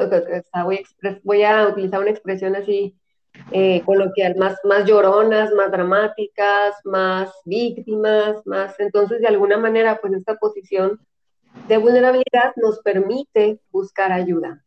voy, 1.24 1.42
a, 1.42 1.68
utilizar 1.68 2.00
una 2.00 2.10
expresión 2.10 2.56
así 2.56 2.94
eh, 3.52 3.82
coloquial, 3.84 4.36
más, 4.36 4.58
más 4.64 4.84
lloronas, 4.84 5.52
más 5.52 5.70
dramáticas, 5.70 6.74
más 6.84 7.30
víctimas, 7.44 8.46
más, 8.46 8.78
entonces 8.78 9.20
de 9.20 9.28
alguna 9.28 9.56
manera, 9.56 9.98
pues 10.00 10.12
esta 10.12 10.36
posición 10.36 11.00
de 11.66 11.78
vulnerabilidad 11.78 12.52
nos 12.56 12.80
permite 12.80 13.60
buscar 13.70 14.12
ayuda. 14.12 14.64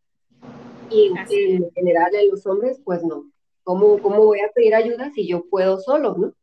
Y 0.91 1.07
en 1.55 1.71
general 1.71 2.13
en 2.13 2.29
los 2.29 2.45
hombres, 2.45 2.81
pues 2.83 3.03
no. 3.03 3.31
¿Cómo, 3.63 3.99
¿Cómo 3.99 4.25
voy 4.25 4.39
a 4.39 4.51
pedir 4.53 4.75
ayuda 4.75 5.11
si 5.11 5.27
yo 5.27 5.45
puedo 5.49 5.79
solo, 5.79 6.15
no? 6.17 6.33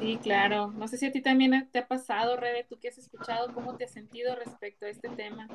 Sí, 0.00 0.18
claro. 0.22 0.72
No 0.72 0.88
sé 0.88 0.98
si 0.98 1.06
a 1.06 1.12
ti 1.12 1.22
también 1.22 1.68
te 1.70 1.78
ha 1.78 1.86
pasado, 1.86 2.36
Rebe, 2.36 2.66
tú 2.68 2.78
que 2.78 2.88
has 2.88 2.98
escuchado, 2.98 3.54
¿cómo 3.54 3.76
te 3.76 3.84
has 3.84 3.92
sentido 3.92 4.34
respecto 4.34 4.84
a 4.84 4.88
este 4.88 5.08
tema? 5.08 5.48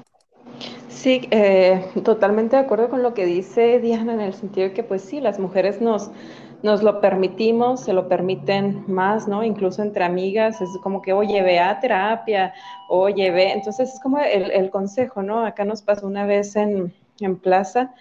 Sí, 0.88 1.28
eh, 1.32 1.86
totalmente 2.04 2.56
de 2.56 2.64
acuerdo 2.64 2.90
con 2.90 3.04
lo 3.04 3.14
que 3.14 3.26
dice 3.26 3.80
Diana 3.80 4.14
en 4.14 4.22
el 4.22 4.34
sentido 4.34 4.70
de 4.70 4.74
que 4.74 4.84
pues 4.84 5.04
sí, 5.04 5.22
las 5.22 5.40
mujeres 5.40 5.82
nos, 5.82 6.10
nos 6.64 6.84
lo 6.84 7.00
permitimos, 7.00 7.82
se 7.82 7.94
lo 7.94 8.08
permiten 8.08 8.86
más, 8.88 9.28
¿no? 9.28 9.44
Incluso 9.44 9.82
entre 9.82 10.04
amigas, 10.04 10.62
es 10.62 10.70
como 10.82 11.02
que, 11.02 11.14
oye, 11.14 11.42
ve 11.42 11.60
a 11.60 11.80
terapia, 11.80 12.54
oye, 12.90 13.32
ve, 13.32 13.52
entonces 13.52 13.94
es 13.94 14.00
como 14.00 14.20
el, 14.20 14.70
consejo, 14.72 15.22
¿no? 15.22 15.46
Acá 15.46 15.64
nos 15.64 15.82
pasó 15.82 16.08
una 16.08 16.26
vez 16.26 16.56
en, 16.56 16.94
en 17.26 17.38
plaza 17.38 17.94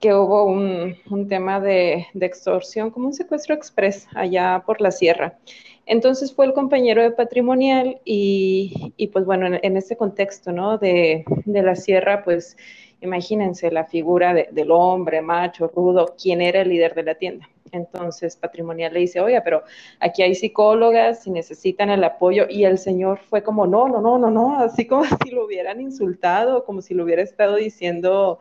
que 0.00 0.14
hubo 0.14 0.44
un, 0.44 0.96
un 1.10 1.28
tema 1.28 1.60
de, 1.60 2.06
de, 2.12 2.26
extorsión, 2.26 2.90
como 2.90 3.06
un 3.06 3.14
secuestro 3.14 3.54
express 3.54 4.08
allá 4.14 4.62
por 4.66 4.80
la 4.80 4.90
sierra. 4.90 5.38
Entonces 5.86 6.34
fue 6.34 6.46
el 6.46 6.52
compañero 6.52 7.02
de 7.02 7.10
patrimonial 7.10 8.00
y, 8.04 8.92
y 8.96 9.08
pues 9.08 9.24
bueno, 9.24 9.46
en, 9.46 9.60
en, 9.62 9.76
este 9.76 9.96
contexto, 9.96 10.52
¿no? 10.52 10.78
De, 10.78 11.24
la 11.46 11.74
sierra, 11.74 12.22
pues 12.22 12.56
imagínense 13.00 13.70
la 13.70 13.84
figura 13.84 14.32
de, 14.32 14.48
del 14.52 14.70
hombre 14.70 15.22
macho, 15.22 15.68
rudo, 15.74 16.14
quién 16.20 16.40
era 16.40 16.60
el 16.60 16.68
líder 16.68 16.94
de 16.94 17.02
la 17.02 17.14
tienda. 17.16 17.48
Entonces 17.72 18.36
patrimonial 18.36 18.92
le 18.92 19.00
dice, 19.00 19.20
oye, 19.20 19.40
pero 19.42 19.62
aquí 19.98 20.22
hay 20.22 20.34
psicólogas 20.34 21.26
y 21.26 21.30
necesitan 21.30 21.90
el 21.90 22.04
apoyo. 22.04 22.46
Y 22.48 22.64
el 22.64 22.78
señor 22.78 23.18
fue 23.18 23.42
como, 23.42 23.66
no, 23.66 23.88
no, 23.88 24.00
no, 24.00 24.18
no, 24.18 24.30
no, 24.30 24.58
así 24.60 24.86
como 24.86 25.04
si 25.24 25.30
lo 25.30 25.46
hubieran 25.46 25.80
insultado, 25.80 26.64
como 26.64 26.82
si 26.82 26.94
lo 26.94 27.04
hubiera 27.04 27.22
estado 27.22 27.56
diciendo 27.56 28.38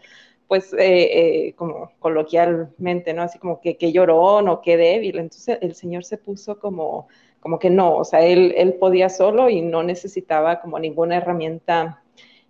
pues 0.48 0.74
eh, 0.74 1.48
eh, 1.48 1.54
como 1.56 1.94
coloquialmente, 2.00 3.14
¿no? 3.14 3.22
Así 3.22 3.40
como 3.40 3.62
que, 3.62 3.78
que 3.78 3.94
llorón 3.94 4.50
o 4.50 4.60
que 4.60 4.76
débil. 4.76 5.18
Entonces 5.18 5.58
el 5.62 5.76
señor 5.76 6.04
se 6.04 6.18
puso 6.18 6.60
como, 6.60 7.08
como 7.42 7.60
que 7.60 7.70
no, 7.70 7.98
o 7.98 8.06
sea, 8.06 8.22
él, 8.22 8.54
él 8.56 8.76
podía 8.76 9.10
solo 9.10 9.50
y 9.50 9.62
no 9.62 9.84
necesitaba 9.84 10.62
como 10.62 10.80
ninguna 10.80 11.18
herramienta 11.18 12.02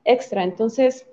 extra. 0.06 0.44
Entonces, 0.44 1.08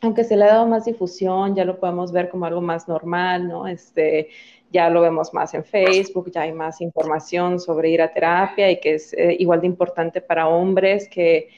aunque 0.00 0.24
se 0.24 0.36
le 0.36 0.44
ha 0.44 0.48
dado 0.48 0.66
más 0.66 0.86
difusión, 0.86 1.54
ya 1.54 1.64
lo 1.64 1.78
podemos 1.78 2.10
ver 2.10 2.28
como 2.28 2.46
algo 2.46 2.60
más 2.60 2.88
normal, 2.88 3.46
¿no? 3.46 3.68
Este, 3.68 4.30
ya 4.72 4.90
lo 4.90 5.00
vemos 5.02 5.32
más 5.32 5.54
en 5.54 5.64
Facebook, 5.64 6.32
ya 6.32 6.42
hay 6.42 6.52
más 6.52 6.80
información 6.80 7.60
sobre 7.60 7.90
ir 7.90 8.02
a 8.02 8.12
terapia 8.12 8.70
y 8.70 8.80
que 8.80 8.94
es 8.94 9.12
eh, 9.14 9.36
igual 9.38 9.60
de 9.60 9.68
importante 9.68 10.20
para 10.20 10.48
hombres 10.48 11.08
que 11.08 11.48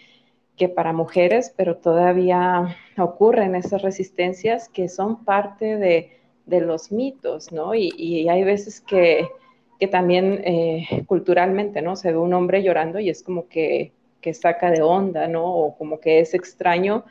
que 0.57 0.69
para 0.69 0.93
mujeres, 0.93 1.53
pero 1.57 1.77
todavía 1.77 2.77
ocurren 2.99 3.55
esas 3.55 3.83
resistencias 3.83 4.69
que 4.69 4.89
son 4.89 5.25
parte 5.25 5.77
de, 5.77 6.19
de 6.47 6.61
los 6.61 6.91
mitos, 6.91 7.53
¿no? 7.53 7.75
Y, 7.75 7.93
y, 7.97 8.29
hay 8.29 8.43
veces 8.43 8.81
que, 8.81 9.29
que 9.79 9.89
también 9.89 10.43
eh, 10.45 11.05
culturalmente, 11.07 11.83
¿no? 11.83 11.97
Se 11.97 12.13
ve 12.13 12.19
un 12.19 12.35
hombre 12.35 12.63
llorando 12.63 12.99
y 12.99 13.11
es 13.11 13.23
como 13.23 13.49
que, 13.49 13.93
que 14.21 14.35
saca 14.35 14.71
de 14.71 14.83
onda, 14.83 15.29
¿no? 15.29 15.45
O 15.45 15.77
como 15.77 16.01
que 16.01 16.21
es 16.21 16.35
extraño 16.35 17.05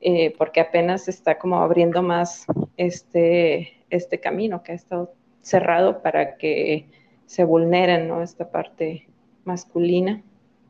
eh, 0.00 0.34
porque 0.38 0.60
apenas 0.60 1.08
está 1.08 1.38
como 1.38 1.56
abriendo 1.56 2.02
más 2.02 2.46
este, 2.76 3.74
este 3.90 4.20
camino 4.20 4.62
que 4.62 4.72
ha 4.72 4.76
estado 4.76 5.12
cerrado 5.42 6.02
para 6.02 6.36
que 6.36 6.86
se 7.26 7.44
vulneren, 7.44 8.06
¿no? 8.08 8.22
Esta 8.22 8.50
parte 8.50 9.08
masculina. 9.44 10.22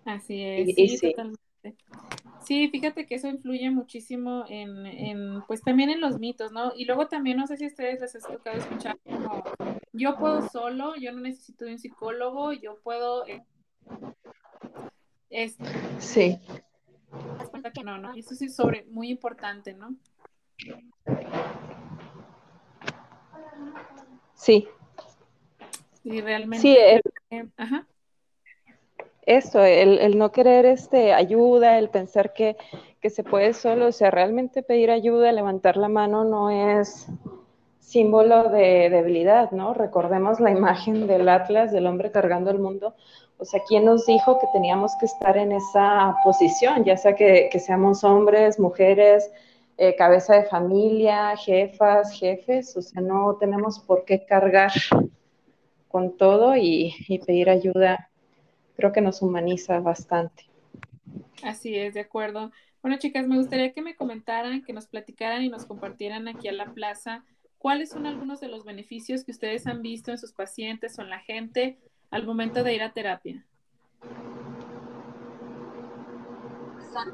Así 0.04 0.42
es, 0.42 0.68
y, 0.68 0.72
sí, 0.72 0.88
sí. 0.96 1.10
Totalmente. 1.10 1.38
Sí, 2.46 2.68
fíjate 2.68 3.04
que 3.04 3.16
eso 3.16 3.28
influye 3.28 3.70
muchísimo 3.70 4.44
en, 4.48 4.86
en, 4.86 5.42
pues 5.46 5.60
también 5.60 5.90
en 5.90 6.00
los 6.00 6.18
mitos, 6.18 6.50
¿no? 6.50 6.72
Y 6.74 6.86
luego 6.86 7.06
también, 7.08 7.36
no 7.36 7.46
sé 7.46 7.58
si 7.58 7.64
a 7.64 7.66
ustedes 7.66 8.00
les 8.00 8.24
ha 8.24 8.32
tocado 8.32 8.56
escuchar 8.56 8.96
como, 9.04 9.42
yo 9.98 10.16
puedo 10.16 10.48
solo, 10.48 10.94
yo 10.96 11.12
no 11.12 11.20
necesito 11.20 11.64
de 11.64 11.72
un 11.72 11.78
psicólogo, 11.78 12.52
yo 12.52 12.78
puedo... 12.82 13.26
Eh, 13.26 13.44
es, 15.30 15.56
sí. 15.98 16.38
que 17.74 17.84
no, 17.84 17.98
¿no? 17.98 18.14
Eso 18.14 18.34
sí 18.34 18.46
es 18.46 18.56
sobre, 18.56 18.84
muy 18.86 19.10
importante, 19.10 19.74
¿no? 19.74 19.94
Sí. 24.34 24.68
Sí, 26.02 26.20
realmente. 26.20 26.62
Sí, 26.62 26.76
eh, 27.30 27.48
ajá 27.56 27.86
esto, 29.28 29.62
el, 29.62 29.98
el, 29.98 30.16
no 30.16 30.32
querer 30.32 30.64
este, 30.64 31.12
ayuda, 31.12 31.78
el 31.78 31.90
pensar 31.90 32.32
que, 32.32 32.56
que, 33.02 33.10
se 33.10 33.22
puede 33.22 33.52
solo, 33.52 33.88
o 33.88 33.92
sea, 33.92 34.10
realmente 34.10 34.62
pedir 34.62 34.90
ayuda, 34.90 35.32
levantar 35.32 35.76
la 35.76 35.88
mano 35.88 36.24
no 36.24 36.48
es 36.50 37.06
símbolo 37.88 38.50
de 38.50 38.90
debilidad, 38.90 39.50
¿no? 39.50 39.72
Recordemos 39.72 40.40
la 40.40 40.50
imagen 40.50 41.06
del 41.06 41.26
Atlas, 41.26 41.72
del 41.72 41.86
hombre 41.86 42.10
cargando 42.10 42.50
el 42.50 42.58
mundo. 42.58 42.94
O 43.38 43.46
sea, 43.46 43.62
¿quién 43.66 43.86
nos 43.86 44.04
dijo 44.04 44.38
que 44.38 44.46
teníamos 44.52 44.92
que 45.00 45.06
estar 45.06 45.38
en 45.38 45.52
esa 45.52 46.14
posición? 46.22 46.84
Ya 46.84 46.98
sea 46.98 47.16
que, 47.16 47.50
seamos 47.58 48.04
hombres, 48.04 48.60
mujeres, 48.60 49.30
eh, 49.78 49.96
cabeza 49.96 50.34
de 50.34 50.44
familia, 50.44 51.34
jefas, 51.38 52.12
jefes, 52.12 52.76
o 52.76 52.82
sea, 52.82 53.00
no 53.00 53.36
tenemos 53.40 53.78
por 53.78 54.04
qué 54.04 54.26
cargar 54.26 54.72
con 55.88 56.18
todo 56.18 56.56
y, 56.56 56.94
y 57.08 57.20
pedir 57.20 57.48
ayuda 57.48 58.10
creo 58.76 58.92
que 58.92 59.00
nos 59.00 59.22
humaniza 59.22 59.80
bastante. 59.80 60.44
Así 61.42 61.74
es, 61.74 61.94
de 61.94 62.00
acuerdo. 62.00 62.52
Bueno, 62.82 62.98
chicas, 62.98 63.26
me 63.26 63.38
gustaría 63.38 63.72
que 63.72 63.80
me 63.80 63.96
comentaran, 63.96 64.62
que 64.62 64.74
nos 64.74 64.86
platicaran 64.86 65.42
y 65.42 65.48
nos 65.48 65.64
compartieran 65.64 66.28
aquí 66.28 66.48
a 66.48 66.52
la 66.52 66.66
plaza 66.74 67.24
cuáles 67.58 67.90
son 67.90 68.06
algunos 68.06 68.40
de 68.40 68.48
los 68.48 68.64
beneficios 68.64 69.24
que 69.24 69.32
ustedes 69.32 69.66
han 69.66 69.82
visto 69.82 70.10
en 70.10 70.18
sus 70.18 70.32
pacientes 70.32 70.98
o 70.98 71.02
en 71.02 71.10
la 71.10 71.18
gente 71.20 71.78
al 72.10 72.24
momento 72.24 72.62
de 72.62 72.74
ir 72.74 72.82
a 72.82 72.92
terapia. 72.92 73.44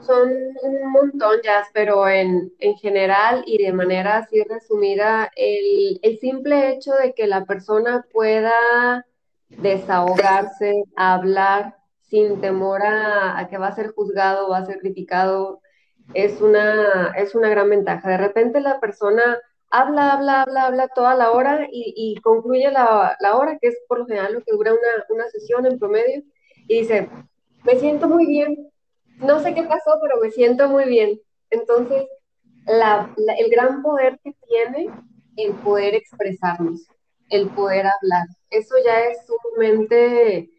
Son 0.02 0.30
un 0.62 0.92
montón 0.92 1.40
ya, 1.42 1.66
pero 1.72 2.08
en, 2.08 2.52
en, 2.58 2.74
general 2.76 3.42
y 3.46 3.62
de 3.62 3.72
manera 3.72 4.18
así 4.18 4.42
resumida, 4.44 5.30
el, 5.36 5.98
el 6.02 6.18
simple 6.18 6.70
hecho 6.70 6.92
de 6.92 7.12
que 7.12 7.26
la 7.26 7.44
persona 7.44 8.06
pueda 8.12 9.04
desahogarse, 9.48 10.84
hablar 10.96 11.76
sin 12.00 12.40
temor 12.40 12.82
a, 12.82 13.38
a, 13.38 13.48
que 13.48 13.58
va 13.58 13.68
a 13.68 13.74
ser 13.74 13.88
juzgado, 13.88 14.48
va 14.48 14.58
a 14.58 14.66
ser 14.66 14.78
criticado, 14.78 15.60
es 16.14 16.40
una, 16.40 17.12
es 17.16 17.34
una 17.34 17.48
gran 17.48 17.68
ventaja. 17.68 18.08
De 18.08 18.18
repente 18.18 18.60
la 18.60 18.80
persona 18.80 19.38
habla, 19.70 20.12
habla, 20.12 20.42
habla, 20.42 20.66
habla 20.66 20.88
toda 20.88 21.14
la 21.14 21.32
hora 21.32 21.66
y, 21.70 22.16
concluye 22.22 22.70
la, 22.70 23.16
hora, 23.34 23.58
que 23.60 23.68
es 23.68 23.78
por 23.88 24.00
lo 24.00 24.06
general 24.06 24.34
lo 24.34 24.42
que 24.42 24.52
dura 24.52 24.72
una, 25.10 25.28
sesión 25.28 25.66
en 25.66 25.78
promedio, 25.78 26.22
y 26.68 26.80
dice, 26.80 27.08
me 27.64 27.78
siento 27.78 28.08
muy 28.08 28.26
bien, 28.26 28.70
no 29.18 29.40
sé 29.40 29.54
qué 29.54 29.62
pasó, 29.62 29.98
pero 30.00 30.20
me 30.20 30.30
siento 30.30 30.68
muy 30.68 30.84
bien. 30.86 31.20
Entonces, 31.50 32.06
el 32.66 33.50
gran 33.50 33.82
poder 33.82 34.18
que 34.22 34.34
tiene 34.48 34.90
el 35.36 35.52
poder 35.54 35.94
expresarnos, 35.94 36.86
el 37.30 37.48
poder 37.50 37.86
hablar. 37.86 38.26
Eso 38.50 38.74
ya 38.84 39.00
es 39.06 39.18
sumamente 39.26 40.50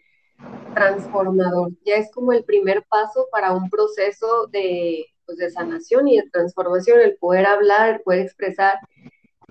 transformador, 0.74 1.72
ya 1.86 1.96
es 1.96 2.12
como 2.12 2.34
el 2.34 2.44
primer 2.44 2.84
paso 2.90 3.28
para 3.32 3.54
un 3.54 3.70
proceso 3.70 4.48
de, 4.48 5.06
pues, 5.26 5.38
de 5.38 5.50
sanación 5.50 6.08
y 6.08 6.18
de 6.18 6.30
transformación, 6.30 7.00
el 7.02 7.18
poder 7.18 7.46
hablar, 7.46 7.96
el 7.96 8.02
poder 8.02 8.22
expresar, 8.22 8.80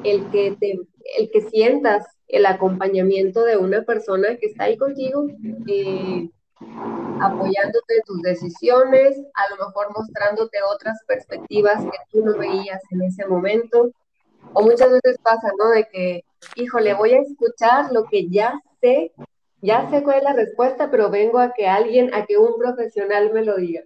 el 0.03 0.31
que, 0.31 0.57
te, 0.59 0.79
el 1.19 1.31
que 1.31 1.41
sientas 1.43 2.07
el 2.27 2.47
acompañamiento 2.47 3.45
de 3.45 3.57
una 3.57 3.83
persona 3.83 4.37
que 4.37 4.47
está 4.47 4.65
ahí 4.65 4.77
contigo, 4.77 5.27
eh, 5.69 6.29
apoyándote 7.21 7.97
en 7.97 8.03
tus 8.07 8.23
decisiones, 8.23 9.19
a 9.35 9.55
lo 9.55 9.67
mejor 9.67 9.89
mostrándote 9.97 10.59
otras 10.63 10.99
perspectivas 11.07 11.83
que 11.85 11.99
tú 12.11 12.25
no 12.25 12.37
veías 12.37 12.83
en 12.91 13.03
ese 13.03 13.27
momento. 13.27 13.91
O 14.53 14.63
muchas 14.63 14.91
veces 14.91 15.17
pasa, 15.23 15.51
¿no? 15.59 15.71
De 15.71 15.89
que 15.91 16.25
híjole, 16.57 16.95
voy 16.95 17.13
a 17.13 17.21
escuchar 17.21 17.93
lo 17.93 18.05
que 18.05 18.29
ya 18.29 18.61
sé, 18.81 19.13
ya 19.61 19.89
sé 19.91 20.03
cuál 20.03 20.19
es 20.19 20.25
la 20.25 20.33
respuesta, 20.35 20.91
pero 20.91 21.11
vengo 21.11 21.39
a 21.39 21.53
que 21.53 21.67
alguien, 21.67 22.13
a 22.15 22.27
que 22.27 22.37
un 22.39 22.59
profesional 22.59 23.33
me 23.33 23.45
lo 23.45 23.57
diga. 23.57 23.83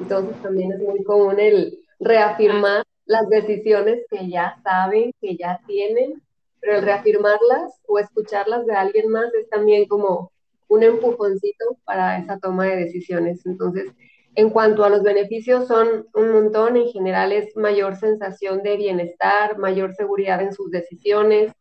Entonces 0.00 0.40
también 0.42 0.72
es 0.72 0.80
muy 0.80 1.02
común 1.04 1.38
el 1.38 1.78
reafirmar 2.00 2.84
las 3.06 3.28
decisiones 3.28 4.04
que 4.10 4.28
ya 4.28 4.56
saben, 4.62 5.12
que 5.20 5.36
ya 5.36 5.60
tienen, 5.66 6.22
pero 6.60 6.76
el 6.78 6.82
reafirmarlas 6.82 7.80
o 7.86 7.98
escucharlas 7.98 8.66
de 8.66 8.74
alguien 8.74 9.08
más 9.10 9.32
es 9.34 9.48
también 9.50 9.86
como 9.86 10.32
un 10.68 10.82
empujoncito 10.82 11.76
para 11.84 12.18
esa 12.18 12.38
toma 12.38 12.66
de 12.66 12.76
decisiones. 12.76 13.44
Entonces, 13.44 13.92
en 14.34 14.50
cuanto 14.50 14.84
a 14.84 14.88
los 14.88 15.02
beneficios, 15.02 15.68
son 15.68 16.06
un 16.14 16.32
montón. 16.32 16.76
En 16.76 16.88
general 16.88 17.32
es 17.32 17.56
mayor 17.56 17.96
sensación 17.96 18.62
de 18.62 18.76
bienestar, 18.76 19.58
mayor 19.58 19.94
seguridad 19.94 20.40
en 20.42 20.52
sus 20.52 20.70
decisiones, 20.70 21.52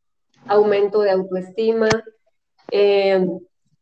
aumento 0.48 1.02
de 1.02 1.12
autoestima. 1.12 1.90
Eh, 2.72 3.28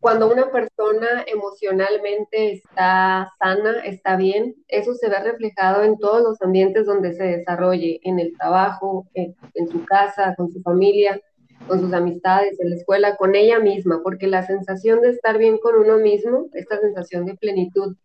cuando 0.01 0.31
una 0.31 0.51
persona 0.51 1.23
emocionalmente 1.27 2.53
está 2.53 3.31
sana, 3.37 3.85
está 3.85 4.17
bien, 4.17 4.55
eso 4.67 4.95
se 4.95 5.07
ve 5.07 5.19
reflejado 5.19 5.83
en 5.83 5.99
todos 5.99 6.23
los 6.23 6.41
ambientes 6.41 6.87
donde 6.87 7.13
se 7.13 7.23
desarrolle, 7.23 7.99
en 8.03 8.19
el 8.19 8.35
trabajo, 8.35 9.07
en, 9.13 9.35
su 9.71 9.85
casa, 9.85 10.33
con 10.35 10.51
su 10.51 10.59
familia, 10.63 11.21
con 11.67 11.79
sus 11.79 11.93
amistades, 11.93 12.59
en 12.59 12.71
la 12.71 12.77
escuela, 12.77 13.15
con 13.15 13.35
ella 13.35 13.59
misma, 13.59 14.01
porque 14.03 14.25
la 14.25 14.45
sensación 14.45 15.01
de 15.01 15.11
estar 15.11 15.37
bien 15.37 15.59
con 15.59 15.75
uno 15.75 15.99
mismo, 15.99 16.49
esta 16.53 16.79
sensación 16.79 17.27
de 17.27 17.35
plenitud, 17.35 17.95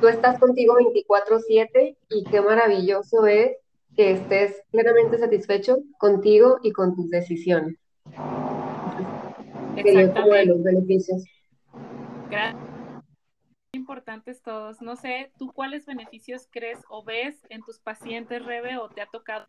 tú 0.00 0.08
estás 0.08 0.40
contigo 0.40 0.74
24/7 0.74 1.96
y 2.10 2.24
qué 2.24 2.40
maravilloso 2.40 3.28
es 3.28 3.52
que 3.96 4.10
estés 4.10 4.60
plenamente 4.72 5.18
satisfecho 5.18 5.78
contigo 5.98 6.58
y 6.64 6.72
con 6.72 6.96
tus 6.96 7.10
decisiones. 7.10 7.76
Exactamente. 9.76 10.46
los 10.46 10.62
beneficios. 10.62 11.24
Gracias. 12.30 12.62
Importantes 13.74 14.42
todos. 14.42 14.82
No 14.82 14.96
sé, 14.96 15.32
¿tú 15.38 15.50
cuáles 15.52 15.86
beneficios 15.86 16.46
crees 16.50 16.78
o 16.90 17.02
ves 17.02 17.46
en 17.48 17.62
tus 17.62 17.78
pacientes, 17.78 18.44
Rebe, 18.44 18.76
o 18.76 18.88
te 18.88 19.00
ha 19.00 19.06
tocado? 19.06 19.46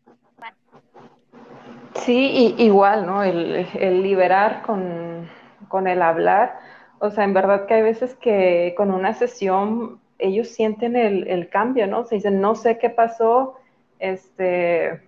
Sí, 1.96 2.54
y, 2.58 2.64
igual, 2.64 3.04
¿no? 3.04 3.22
El, 3.22 3.66
el 3.74 4.02
liberar 4.02 4.62
con, 4.62 5.28
con, 5.68 5.86
el 5.86 6.00
hablar. 6.00 6.58
O 7.00 7.10
sea, 7.10 7.24
en 7.24 7.34
verdad 7.34 7.66
que 7.66 7.74
hay 7.74 7.82
veces 7.82 8.14
que 8.14 8.74
con 8.76 8.90
una 8.90 9.12
sesión 9.12 10.00
ellos 10.18 10.48
sienten 10.48 10.96
el, 10.96 11.28
el 11.28 11.50
cambio, 11.50 11.86
¿no? 11.86 12.04
Se 12.04 12.14
dicen, 12.14 12.40
no 12.40 12.54
sé 12.54 12.78
qué 12.78 12.88
pasó, 12.88 13.58
este, 13.98 15.02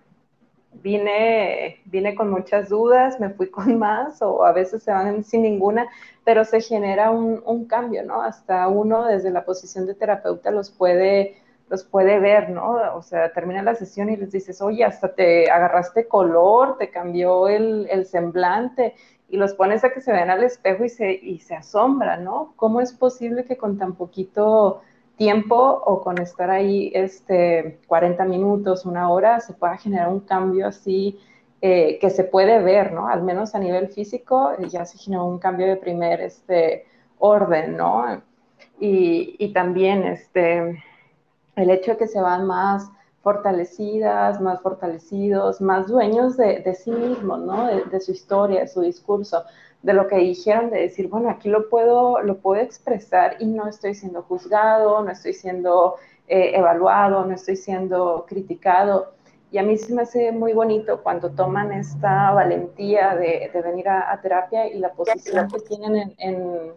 vine, 0.73 1.81
vine 1.85 2.15
con 2.15 2.29
muchas 2.29 2.69
dudas, 2.69 3.19
me 3.19 3.29
fui 3.29 3.49
con 3.49 3.77
más 3.79 4.21
o 4.21 4.43
a 4.45 4.51
veces 4.51 4.83
se 4.83 4.91
van 4.91 5.23
sin 5.23 5.43
ninguna, 5.43 5.87
pero 6.23 6.43
se 6.45 6.61
genera 6.61 7.11
un, 7.11 7.41
un, 7.45 7.65
cambio, 7.65 8.03
¿no? 8.03 8.21
Hasta 8.21 8.67
uno 8.67 9.05
desde 9.05 9.31
la 9.31 9.45
posición 9.45 9.85
de 9.85 9.95
terapeuta 9.95 10.51
los 10.51 10.71
puede, 10.71 11.37
los 11.69 11.83
puede 11.83 12.19
ver, 12.19 12.49
¿no? 12.49 12.95
O 12.95 13.01
sea, 13.01 13.31
termina 13.33 13.61
la 13.63 13.75
sesión 13.75 14.09
y 14.09 14.17
les 14.17 14.31
dices, 14.31 14.61
oye, 14.61 14.83
hasta 14.83 15.13
te 15.13 15.49
agarraste 15.49 16.07
color, 16.07 16.77
te 16.77 16.89
cambió 16.89 17.47
el, 17.47 17.87
el 17.89 18.05
semblante 18.05 18.95
y 19.29 19.37
los 19.37 19.53
pones 19.53 19.83
a 19.83 19.91
que 19.91 20.01
se 20.01 20.11
vean 20.11 20.29
al 20.29 20.43
espejo 20.43 20.85
y 20.85 20.89
se, 20.89 21.11
y 21.11 21.39
se 21.39 21.55
asombran, 21.55 22.23
¿no? 22.23 22.53
¿Cómo 22.55 22.81
es 22.81 22.93
posible 22.93 23.43
que 23.43 23.57
con 23.57 23.77
tan 23.77 23.95
poquito 23.95 24.81
tiempo 25.17 25.55
o 25.57 26.01
con 26.01 26.21
estar 26.21 26.49
ahí 26.49 26.91
este, 26.93 27.79
40 27.87 28.23
minutos, 28.25 28.85
una 28.85 29.09
hora, 29.09 29.39
se 29.39 29.53
pueda 29.53 29.77
generar 29.77 30.09
un 30.09 30.21
cambio 30.21 30.67
así 30.67 31.19
eh, 31.61 31.97
que 31.99 32.11
se 32.11 32.23
puede 32.23 32.61
ver, 32.61 32.93
¿no? 32.93 33.07
Al 33.07 33.23
menos 33.23 33.55
a 33.55 33.59
nivel 33.59 33.89
físico 33.89 34.51
eh, 34.51 34.69
ya 34.69 34.85
se 34.85 34.99
generó 34.99 35.25
un 35.25 35.39
cambio 35.39 35.65
de 35.65 35.75
primer 35.75 36.21
este, 36.21 36.85
orden, 37.17 37.75
¿no? 37.75 38.21
Y, 38.79 39.35
y, 39.39 39.53
también 39.53 40.03
este, 40.03 40.83
el 41.55 41.69
hecho 41.71 41.91
de 41.91 41.97
que 41.97 42.07
se 42.07 42.21
van 42.21 42.45
más 42.45 42.91
fortalecidas, 43.23 44.39
más 44.39 44.61
fortalecidos, 44.61 45.59
más 45.59 45.87
dueños 45.87 46.37
de, 46.37 46.75
sí 46.75 46.91
mismos, 46.91 47.39
¿no? 47.39 47.65
De, 47.65 47.85
de, 47.85 47.99
su 47.99 48.11
historia, 48.11 48.61
de 48.61 48.67
su 48.67 48.81
discurso 48.81 49.43
de 49.81 49.93
lo 49.93 50.07
que 50.07 50.17
dijeron, 50.17 50.69
de 50.69 50.81
decir, 50.81 51.07
bueno, 51.07 51.29
aquí 51.29 51.49
lo 51.49 51.69
puedo, 51.69 52.21
lo 52.21 52.37
puedo 52.37 52.61
expresar 52.61 53.37
y 53.39 53.45
no 53.45 53.67
estoy 53.67 53.95
siendo 53.95 54.23
juzgado, 54.23 55.03
no 55.03 55.11
estoy 55.11 55.33
siendo 55.33 55.95
eh, 56.27 56.51
evaluado, 56.55 57.25
no 57.25 57.33
estoy 57.33 57.55
siendo 57.55 58.25
criticado. 58.27 59.13
Y 59.51 59.59
a 59.59 59.63
mí 59.63 59.77
sí 59.77 59.93
me 59.93 60.01
hace 60.01 60.31
muy 60.33 60.51
bonito 60.53 61.01
cuando 61.01 61.29
toman 61.29 61.71
esta 61.71 62.31
valentía 62.31 63.15
de, 63.15 63.49
de 63.53 63.61
venir 63.61 63.87
a, 63.87 64.19
terapia 64.21 64.67
y 64.67 64.77
la 64.79 64.91
posición 64.91 65.47
que 65.47 65.59
tienen 65.59 66.13
en, 66.17 66.73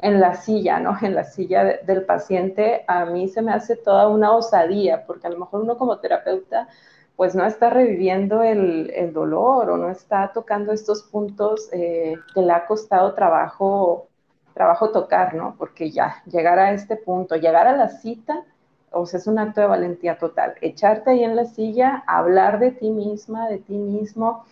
en, 0.00 0.20
la 0.20 0.34
silla, 0.34 0.80
¿no? 0.80 0.98
En 1.00 1.14
la 1.14 1.24
silla 1.24 1.64
de, 1.64 1.80
del 1.86 2.04
paciente, 2.04 2.84
a 2.88 3.06
mí 3.06 3.28
se 3.28 3.40
me 3.40 3.52
hace 3.52 3.76
toda 3.76 4.08
una 4.08 4.36
osadía, 4.36 5.06
porque 5.06 5.28
a 5.28 5.30
lo 5.30 5.38
mejor 5.38 5.62
uno 5.62 5.78
como 5.78 5.98
terapeuta 5.98 6.68
pues 7.16 7.34
no 7.34 7.46
está 7.46 7.70
reviviendo 7.70 8.42
el, 8.42 8.90
el, 8.94 9.12
dolor 9.12 9.70
o 9.70 9.76
no 9.76 9.90
está 9.90 10.32
tocando 10.32 10.72
estos 10.72 11.02
puntos 11.02 11.68
eh, 11.72 12.16
que 12.34 12.42
le 12.42 12.52
ha 12.52 12.66
costado 12.66 13.14
trabajo, 13.14 14.08
trabajo 14.52 14.90
tocar, 14.90 15.34
¿no? 15.34 15.54
Porque 15.56 15.90
ya, 15.90 16.22
llegar 16.26 16.58
a 16.58 16.72
este 16.72 16.96
punto, 16.96 17.36
llegar 17.36 17.68
a 17.68 17.76
la 17.76 17.88
cita, 17.88 18.44
o 18.90 19.06
sea, 19.06 19.18
es 19.18 19.26
un 19.28 19.38
acto 19.38 19.60
de 19.60 19.68
valentía 19.68 20.18
total. 20.18 20.54
Echarte 20.60 21.10
ahí 21.10 21.24
en 21.24 21.36
la 21.36 21.44
silla, 21.44 22.02
hablar 22.06 22.58
de 22.58 22.72
ti 22.72 22.90
misma, 22.90 23.48
de 23.48 23.58
ti 23.58 23.74
mismo, 23.74 24.44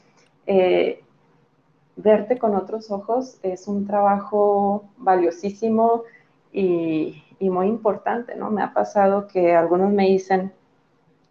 eh, 0.46 1.02
verte 1.96 2.38
con 2.38 2.54
otros 2.54 2.90
ojos 2.90 3.38
es 3.42 3.68
un 3.68 3.86
trabajo 3.86 4.84
valiosísimo 4.98 6.04
y, 6.52 7.22
y 7.38 7.50
muy 7.50 7.66
importante, 7.66 8.36
¿no? 8.36 8.50
Me 8.50 8.62
ha 8.62 8.72
pasado 8.72 9.26
que 9.26 9.54
algunos 9.54 9.92
me 9.92 10.06
dicen, 10.06 10.52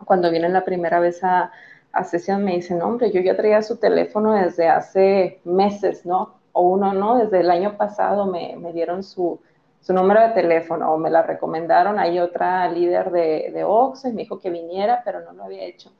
cuando 0.05 0.31
vienen 0.31 0.53
la 0.53 0.65
primera 0.65 0.99
vez 0.99 1.23
a, 1.23 1.51
a 1.91 2.03
sesión 2.03 2.43
me 2.43 2.53
dicen, 2.53 2.81
hombre, 2.81 3.11
yo 3.11 3.21
ya 3.21 3.35
traía 3.35 3.61
su 3.61 3.77
teléfono 3.77 4.33
desde 4.33 4.67
hace 4.67 5.41
meses, 5.43 6.05
¿no? 6.05 6.35
O 6.53 6.61
uno, 6.69 6.93
¿no? 6.93 7.17
Desde 7.17 7.41
el 7.41 7.51
año 7.51 7.77
pasado 7.77 8.25
me, 8.25 8.55
me 8.57 8.73
dieron 8.73 9.03
su, 9.03 9.39
su, 9.81 9.93
número 9.93 10.21
de 10.21 10.29
teléfono 10.29 10.93
o 10.93 10.97
me 10.97 11.09
la 11.09 11.23
recomendaron. 11.23 11.99
Hay 11.99 12.19
otra 12.19 12.69
líder 12.69 13.11
de, 13.11 13.51
de 13.53 13.63
Oxxo 13.63 14.09
y 14.09 14.13
me 14.13 14.23
dijo 14.23 14.39
que 14.39 14.49
viniera, 14.49 15.01
pero 15.03 15.21
no 15.21 15.33
lo 15.33 15.43
había 15.43 15.63
hecho. 15.63 15.91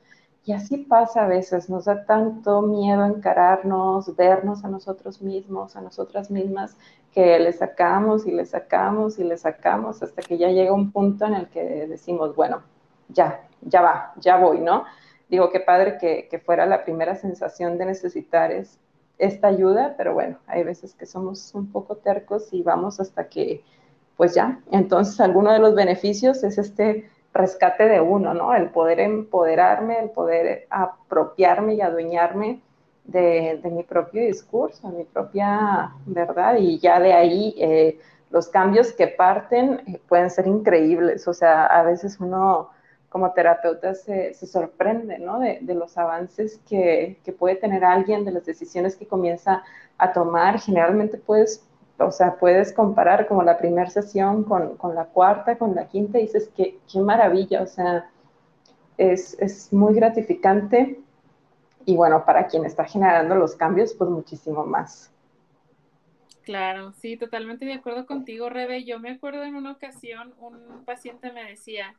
Y 0.44 0.52
así 0.52 0.78
pasa 0.78 1.24
a 1.24 1.28
veces, 1.28 1.70
nos 1.70 1.84
da 1.84 2.04
tanto 2.04 2.62
miedo 2.62 3.04
encararnos, 3.04 4.16
vernos 4.16 4.64
a 4.64 4.68
nosotros 4.68 5.22
mismos, 5.22 5.76
a 5.76 5.80
nosotras 5.80 6.32
mismas, 6.32 6.76
que 7.12 7.38
le 7.38 7.52
sacamos 7.52 8.26
y 8.26 8.32
le 8.32 8.44
sacamos 8.44 9.18
y 9.20 9.24
le 9.24 9.36
sacamos 9.36 10.02
hasta 10.02 10.22
que 10.22 10.38
ya 10.38 10.48
llega 10.48 10.72
un 10.72 10.90
punto 10.90 11.26
en 11.26 11.34
el 11.34 11.48
que 11.48 11.86
decimos, 11.86 12.34
bueno, 12.34 12.62
ya, 13.08 13.40
ya 13.62 13.80
va, 13.80 14.12
ya 14.16 14.36
voy, 14.36 14.60
¿no? 14.60 14.84
Digo, 15.28 15.50
qué 15.50 15.60
padre 15.60 15.98
que, 15.98 16.28
que 16.30 16.38
fuera 16.38 16.66
la 16.66 16.84
primera 16.84 17.14
sensación 17.14 17.78
de 17.78 17.86
necesitar 17.86 18.52
es, 18.52 18.78
esta 19.18 19.48
ayuda, 19.48 19.94
pero 19.96 20.14
bueno, 20.14 20.38
hay 20.46 20.64
veces 20.64 20.94
que 20.94 21.06
somos 21.06 21.54
un 21.54 21.70
poco 21.70 21.96
tercos 21.96 22.52
y 22.52 22.62
vamos 22.62 22.98
hasta 23.00 23.28
que, 23.28 23.62
pues 24.16 24.34
ya, 24.34 24.60
entonces 24.70 25.20
alguno 25.20 25.52
de 25.52 25.60
los 25.60 25.74
beneficios 25.74 26.42
es 26.42 26.58
este 26.58 27.08
rescate 27.32 27.88
de 27.88 28.00
uno, 28.00 28.34
¿no? 28.34 28.54
El 28.54 28.70
poder 28.70 29.00
empoderarme, 29.00 30.00
el 30.00 30.10
poder 30.10 30.66
apropiarme 30.70 31.74
y 31.74 31.80
adueñarme 31.80 32.60
de, 33.04 33.60
mi 33.64 33.84
propio 33.84 34.22
discurso, 34.22 34.90
de 34.90 34.98
mi 34.98 35.04
propia 35.04 35.92
verdad 36.06 36.56
y 36.56 36.78
ya 36.78 37.00
de 37.00 37.12
ahí 37.12 37.54
eh, 37.58 37.98
los 38.30 38.48
cambios 38.48 38.92
que 38.92 39.08
parten 39.08 39.82
eh, 39.86 40.00
pueden 40.08 40.30
ser 40.30 40.46
increíbles, 40.46 41.26
o 41.28 41.32
sea, 41.32 41.66
a 41.66 41.82
veces 41.82 42.18
uno 42.20 42.70
como 43.12 43.32
terapeuta 43.32 43.94
se, 43.94 44.32
se 44.32 44.46
sorprende 44.46 45.18
¿no? 45.18 45.38
de, 45.38 45.58
de, 45.60 45.74
los 45.74 45.98
avances 45.98 46.58
que, 46.66 47.20
que, 47.22 47.32
puede 47.32 47.56
tener 47.56 47.84
alguien, 47.84 48.24
de 48.24 48.32
las 48.32 48.46
decisiones 48.46 48.96
que 48.96 49.06
comienza 49.06 49.62
a 49.98 50.12
tomar. 50.14 50.58
Generalmente 50.58 51.18
puedes, 51.18 51.68
o 51.98 52.10
sea, 52.10 52.36
puedes 52.36 52.72
comparar 52.72 53.28
como 53.28 53.42
la 53.42 53.58
primera 53.58 53.90
sesión 53.90 54.44
con, 54.44 54.78
con, 54.78 54.94
la 54.94 55.04
cuarta, 55.04 55.58
con 55.58 55.74
la 55.74 55.88
quinta, 55.88 56.18
y 56.18 56.22
dices, 56.22 56.50
qué, 56.56 56.78
qué 56.90 57.00
maravilla, 57.00 57.62
o 57.62 57.66
sea, 57.66 58.10
es, 58.96 59.36
es 59.38 59.70
muy 59.72 59.94
gratificante. 59.94 60.98
Y 61.84 61.96
bueno, 61.96 62.24
para 62.24 62.46
quien 62.46 62.64
está 62.64 62.84
generando 62.84 63.34
los 63.34 63.54
cambios, 63.54 63.92
pues 63.92 64.08
muchísimo 64.08 64.64
más. 64.64 65.12
Claro, 66.44 66.92
sí, 66.92 67.16
totalmente 67.16 67.64
de 67.66 67.74
acuerdo 67.74 68.06
contigo, 68.06 68.48
Rebe. 68.48 68.84
Yo 68.84 68.98
me 68.98 69.10
acuerdo 69.10 69.44
en 69.44 69.54
una 69.54 69.72
ocasión, 69.72 70.34
un 70.40 70.84
paciente 70.84 71.30
me 71.30 71.44
decía, 71.44 71.94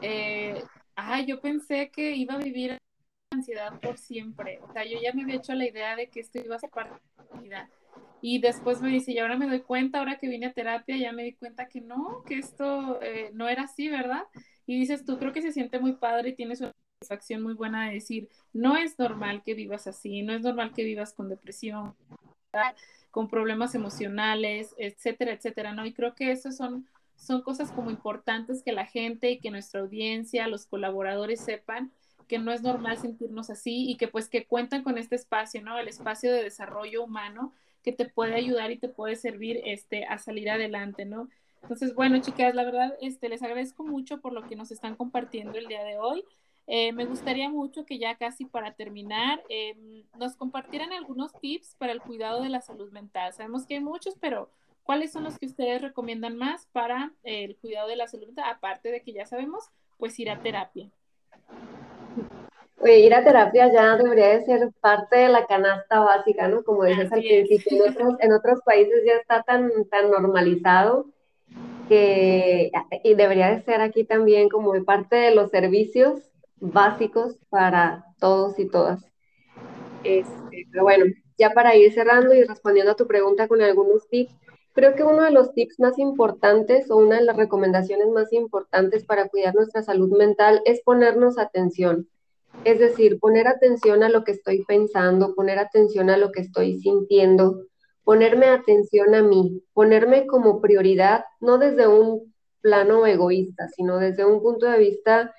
eh, 0.00 0.62
ah, 0.96 1.20
yo 1.22 1.40
pensé 1.40 1.90
que 1.90 2.12
iba 2.16 2.34
a 2.34 2.38
vivir 2.38 2.78
ansiedad 3.30 3.78
por 3.80 3.98
siempre. 3.98 4.60
O 4.62 4.72
sea, 4.72 4.84
yo 4.84 4.98
ya 5.02 5.12
me 5.12 5.22
había 5.22 5.36
hecho 5.36 5.54
la 5.54 5.66
idea 5.66 5.96
de 5.96 6.08
que 6.08 6.20
esto 6.20 6.38
iba 6.38 6.56
a 6.56 6.58
ser 6.60 6.70
parte 6.70 6.94
de 7.16 7.36
mi 7.36 7.44
vida. 7.44 7.68
Y 8.20 8.40
después 8.40 8.80
me 8.80 8.88
dice, 8.88 9.12
y 9.12 9.18
ahora 9.18 9.36
me 9.36 9.46
doy 9.46 9.60
cuenta, 9.60 9.98
ahora 9.98 10.18
que 10.18 10.28
vine 10.28 10.46
a 10.46 10.52
terapia, 10.52 10.96
ya 10.96 11.12
me 11.12 11.24
di 11.24 11.34
cuenta 11.34 11.68
que 11.68 11.80
no, 11.80 12.22
que 12.26 12.38
esto 12.38 13.00
eh, 13.02 13.30
no 13.34 13.48
era 13.48 13.64
así, 13.64 13.88
¿verdad? 13.88 14.24
Y 14.66 14.78
dices, 14.78 15.04
tú 15.04 15.18
creo 15.18 15.32
que 15.32 15.42
se 15.42 15.52
siente 15.52 15.78
muy 15.78 15.94
padre 15.94 16.30
y 16.30 16.34
tienes 16.34 16.60
una 16.60 16.72
satisfacción 17.00 17.42
muy 17.42 17.52
buena 17.54 17.86
de 17.86 17.94
decir, 17.94 18.28
no 18.52 18.76
es 18.76 18.98
normal 18.98 19.42
que 19.44 19.54
vivas 19.54 19.86
así, 19.86 20.22
no 20.22 20.32
es 20.32 20.40
normal 20.40 20.72
que 20.72 20.84
vivas 20.84 21.12
con 21.12 21.28
depresión, 21.28 21.94
con 23.10 23.28
problemas 23.28 23.74
emocionales, 23.74 24.74
etcétera, 24.78 25.32
etcétera, 25.32 25.74
¿no? 25.74 25.84
Y 25.84 25.92
creo 25.92 26.14
que 26.14 26.32
esos 26.32 26.56
son 26.56 26.88
son 27.24 27.42
cosas 27.42 27.72
como 27.72 27.90
importantes 27.90 28.62
que 28.62 28.72
la 28.72 28.86
gente 28.86 29.30
y 29.30 29.38
que 29.38 29.50
nuestra 29.50 29.80
audiencia, 29.80 30.46
los 30.48 30.66
colaboradores 30.66 31.40
sepan 31.40 31.90
que 32.28 32.38
no 32.38 32.52
es 32.52 32.62
normal 32.62 32.98
sentirnos 32.98 33.50
así 33.50 33.90
y 33.90 33.96
que 33.96 34.08
pues 34.08 34.28
que 34.28 34.46
cuentan 34.46 34.82
con 34.82 34.98
este 34.98 35.14
espacio, 35.14 35.62
¿no? 35.62 35.78
El 35.78 35.88
espacio 35.88 36.32
de 36.32 36.42
desarrollo 36.42 37.04
humano 37.04 37.52
que 37.82 37.92
te 37.92 38.06
puede 38.06 38.34
ayudar 38.34 38.70
y 38.70 38.78
te 38.78 38.88
puede 38.88 39.16
servir 39.16 39.60
este, 39.64 40.06
a 40.06 40.18
salir 40.18 40.50
adelante, 40.50 41.04
¿no? 41.04 41.28
Entonces, 41.62 41.94
bueno, 41.94 42.18
chicas, 42.20 42.54
la 42.54 42.64
verdad, 42.64 42.94
este, 43.00 43.28
les 43.28 43.42
agradezco 43.42 43.84
mucho 43.84 44.20
por 44.20 44.32
lo 44.32 44.46
que 44.46 44.56
nos 44.56 44.70
están 44.70 44.96
compartiendo 44.96 45.58
el 45.58 45.66
día 45.66 45.82
de 45.82 45.98
hoy. 45.98 46.24
Eh, 46.66 46.92
me 46.92 47.04
gustaría 47.04 47.50
mucho 47.50 47.84
que 47.84 47.98
ya 47.98 48.16
casi 48.16 48.46
para 48.46 48.72
terminar 48.72 49.42
eh, 49.50 50.04
nos 50.18 50.34
compartieran 50.34 50.92
algunos 50.92 51.38
tips 51.40 51.74
para 51.76 51.92
el 51.92 52.00
cuidado 52.00 52.42
de 52.42 52.48
la 52.48 52.62
salud 52.62 52.90
mental. 52.90 53.32
Sabemos 53.34 53.66
que 53.66 53.74
hay 53.74 53.80
muchos, 53.80 54.14
pero 54.18 54.50
¿Cuáles 54.84 55.12
son 55.12 55.24
los 55.24 55.38
que 55.38 55.46
ustedes 55.46 55.80
recomiendan 55.80 56.36
más 56.36 56.66
para 56.70 57.10
el 57.22 57.56
cuidado 57.56 57.88
de 57.88 57.96
la 57.96 58.06
salud? 58.06 58.28
Aparte 58.44 58.90
de 58.90 59.00
que 59.02 59.14
ya 59.14 59.24
sabemos, 59.24 59.70
pues 59.96 60.18
ir 60.20 60.28
a 60.28 60.40
terapia. 60.40 60.90
Oye, 62.80 62.98
ir 62.98 63.14
a 63.14 63.24
terapia 63.24 63.72
ya 63.72 63.96
debería 63.96 64.28
de 64.28 64.44
ser 64.44 64.70
parte 64.82 65.16
de 65.16 65.28
la 65.30 65.46
canasta 65.46 66.00
básica, 66.00 66.48
¿no? 66.48 66.62
Como 66.64 66.84
dices 66.84 67.10
al 67.10 67.20
principio, 67.20 67.86
en 67.86 67.92
otros, 67.92 68.14
en 68.20 68.32
otros, 68.32 68.60
países 68.66 69.02
ya 69.06 69.14
está 69.14 69.42
tan, 69.42 69.70
tan 69.90 70.10
normalizado 70.10 71.06
que 71.88 72.70
y 73.02 73.14
debería 73.14 73.54
de 73.54 73.62
ser 73.62 73.80
aquí 73.80 74.04
también 74.04 74.50
como 74.50 74.72
parte 74.84 75.16
de 75.16 75.34
los 75.34 75.50
servicios 75.50 76.30
básicos 76.56 77.38
para 77.48 78.04
todos 78.20 78.58
y 78.58 78.68
todas. 78.68 79.02
Este, 80.02 80.66
pero 80.70 80.82
bueno, 80.82 81.06
ya 81.38 81.50
para 81.50 81.74
ir 81.74 81.92
cerrando 81.94 82.34
y 82.34 82.44
respondiendo 82.44 82.92
a 82.92 82.96
tu 82.96 83.06
pregunta 83.06 83.48
con 83.48 83.62
algunos 83.62 84.08
tips, 84.08 84.34
Creo 84.74 84.96
que 84.96 85.04
uno 85.04 85.22
de 85.22 85.30
los 85.30 85.54
tips 85.54 85.78
más 85.78 85.98
importantes 86.00 86.90
o 86.90 86.96
una 86.96 87.16
de 87.16 87.24
las 87.24 87.36
recomendaciones 87.36 88.08
más 88.08 88.32
importantes 88.32 89.04
para 89.04 89.28
cuidar 89.28 89.54
nuestra 89.54 89.82
salud 89.82 90.10
mental 90.18 90.62
es 90.64 90.82
ponernos 90.82 91.38
atención. 91.38 92.08
Es 92.64 92.80
decir, 92.80 93.20
poner 93.20 93.46
atención 93.46 94.02
a 94.02 94.08
lo 94.08 94.24
que 94.24 94.32
estoy 94.32 94.64
pensando, 94.64 95.34
poner 95.36 95.60
atención 95.60 96.10
a 96.10 96.16
lo 96.16 96.32
que 96.32 96.40
estoy 96.40 96.80
sintiendo, 96.80 97.66
ponerme 98.02 98.46
atención 98.46 99.14
a 99.14 99.22
mí, 99.22 99.62
ponerme 99.74 100.26
como 100.26 100.60
prioridad, 100.60 101.24
no 101.40 101.58
desde 101.58 101.86
un 101.86 102.34
plano 102.60 103.06
egoísta, 103.06 103.68
sino 103.68 103.98
desde 103.98 104.24
un 104.24 104.42
punto 104.42 104.66
de 104.66 104.78
vista 104.78 105.34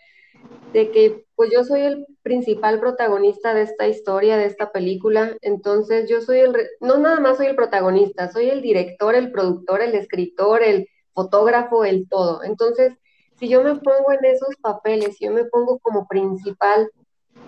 de 0.71 0.91
que 0.91 1.24
pues 1.35 1.51
yo 1.51 1.63
soy 1.63 1.81
el 1.81 2.05
principal 2.21 2.79
protagonista 2.79 3.53
de 3.53 3.63
esta 3.63 3.87
historia, 3.87 4.37
de 4.37 4.45
esta 4.45 4.71
película, 4.71 5.35
entonces 5.41 6.09
yo 6.09 6.21
soy 6.21 6.39
el, 6.39 6.55
no 6.79 6.97
nada 6.97 7.19
más 7.19 7.37
soy 7.37 7.47
el 7.47 7.55
protagonista, 7.55 8.31
soy 8.31 8.49
el 8.49 8.61
director, 8.61 9.15
el 9.15 9.31
productor, 9.31 9.81
el 9.81 9.95
escritor, 9.95 10.63
el 10.63 10.87
fotógrafo, 11.13 11.83
el 11.83 12.07
todo. 12.07 12.43
Entonces, 12.43 12.93
si 13.37 13.49
yo 13.49 13.63
me 13.63 13.75
pongo 13.75 14.13
en 14.13 14.25
esos 14.25 14.55
papeles, 14.61 15.17
si 15.17 15.25
yo 15.25 15.31
me 15.31 15.45
pongo 15.45 15.79
como 15.79 16.07
principal 16.07 16.89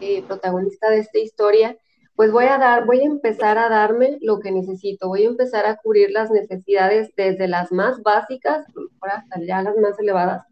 eh, 0.02 0.24
protagonista 0.24 0.90
de 0.90 1.00
esta 1.00 1.20
historia, 1.20 1.78
pues 2.16 2.32
voy 2.32 2.46
a 2.46 2.58
dar, 2.58 2.86
voy 2.86 3.02
a 3.02 3.06
empezar 3.06 3.58
a 3.58 3.70
darme 3.70 4.18
lo 4.22 4.40
que 4.40 4.52
necesito, 4.52 5.08
voy 5.08 5.24
a 5.24 5.28
empezar 5.28 5.66
a 5.66 5.78
cubrir 5.78 6.10
las 6.12 6.32
necesidades 6.32 7.12
desde 7.16 7.48
las 7.48 7.72
más 7.72 8.02
básicas 8.02 8.66
hasta 9.02 9.40
ya 9.46 9.62
las 9.62 9.78
más 9.78 9.98
elevadas, 10.00 10.44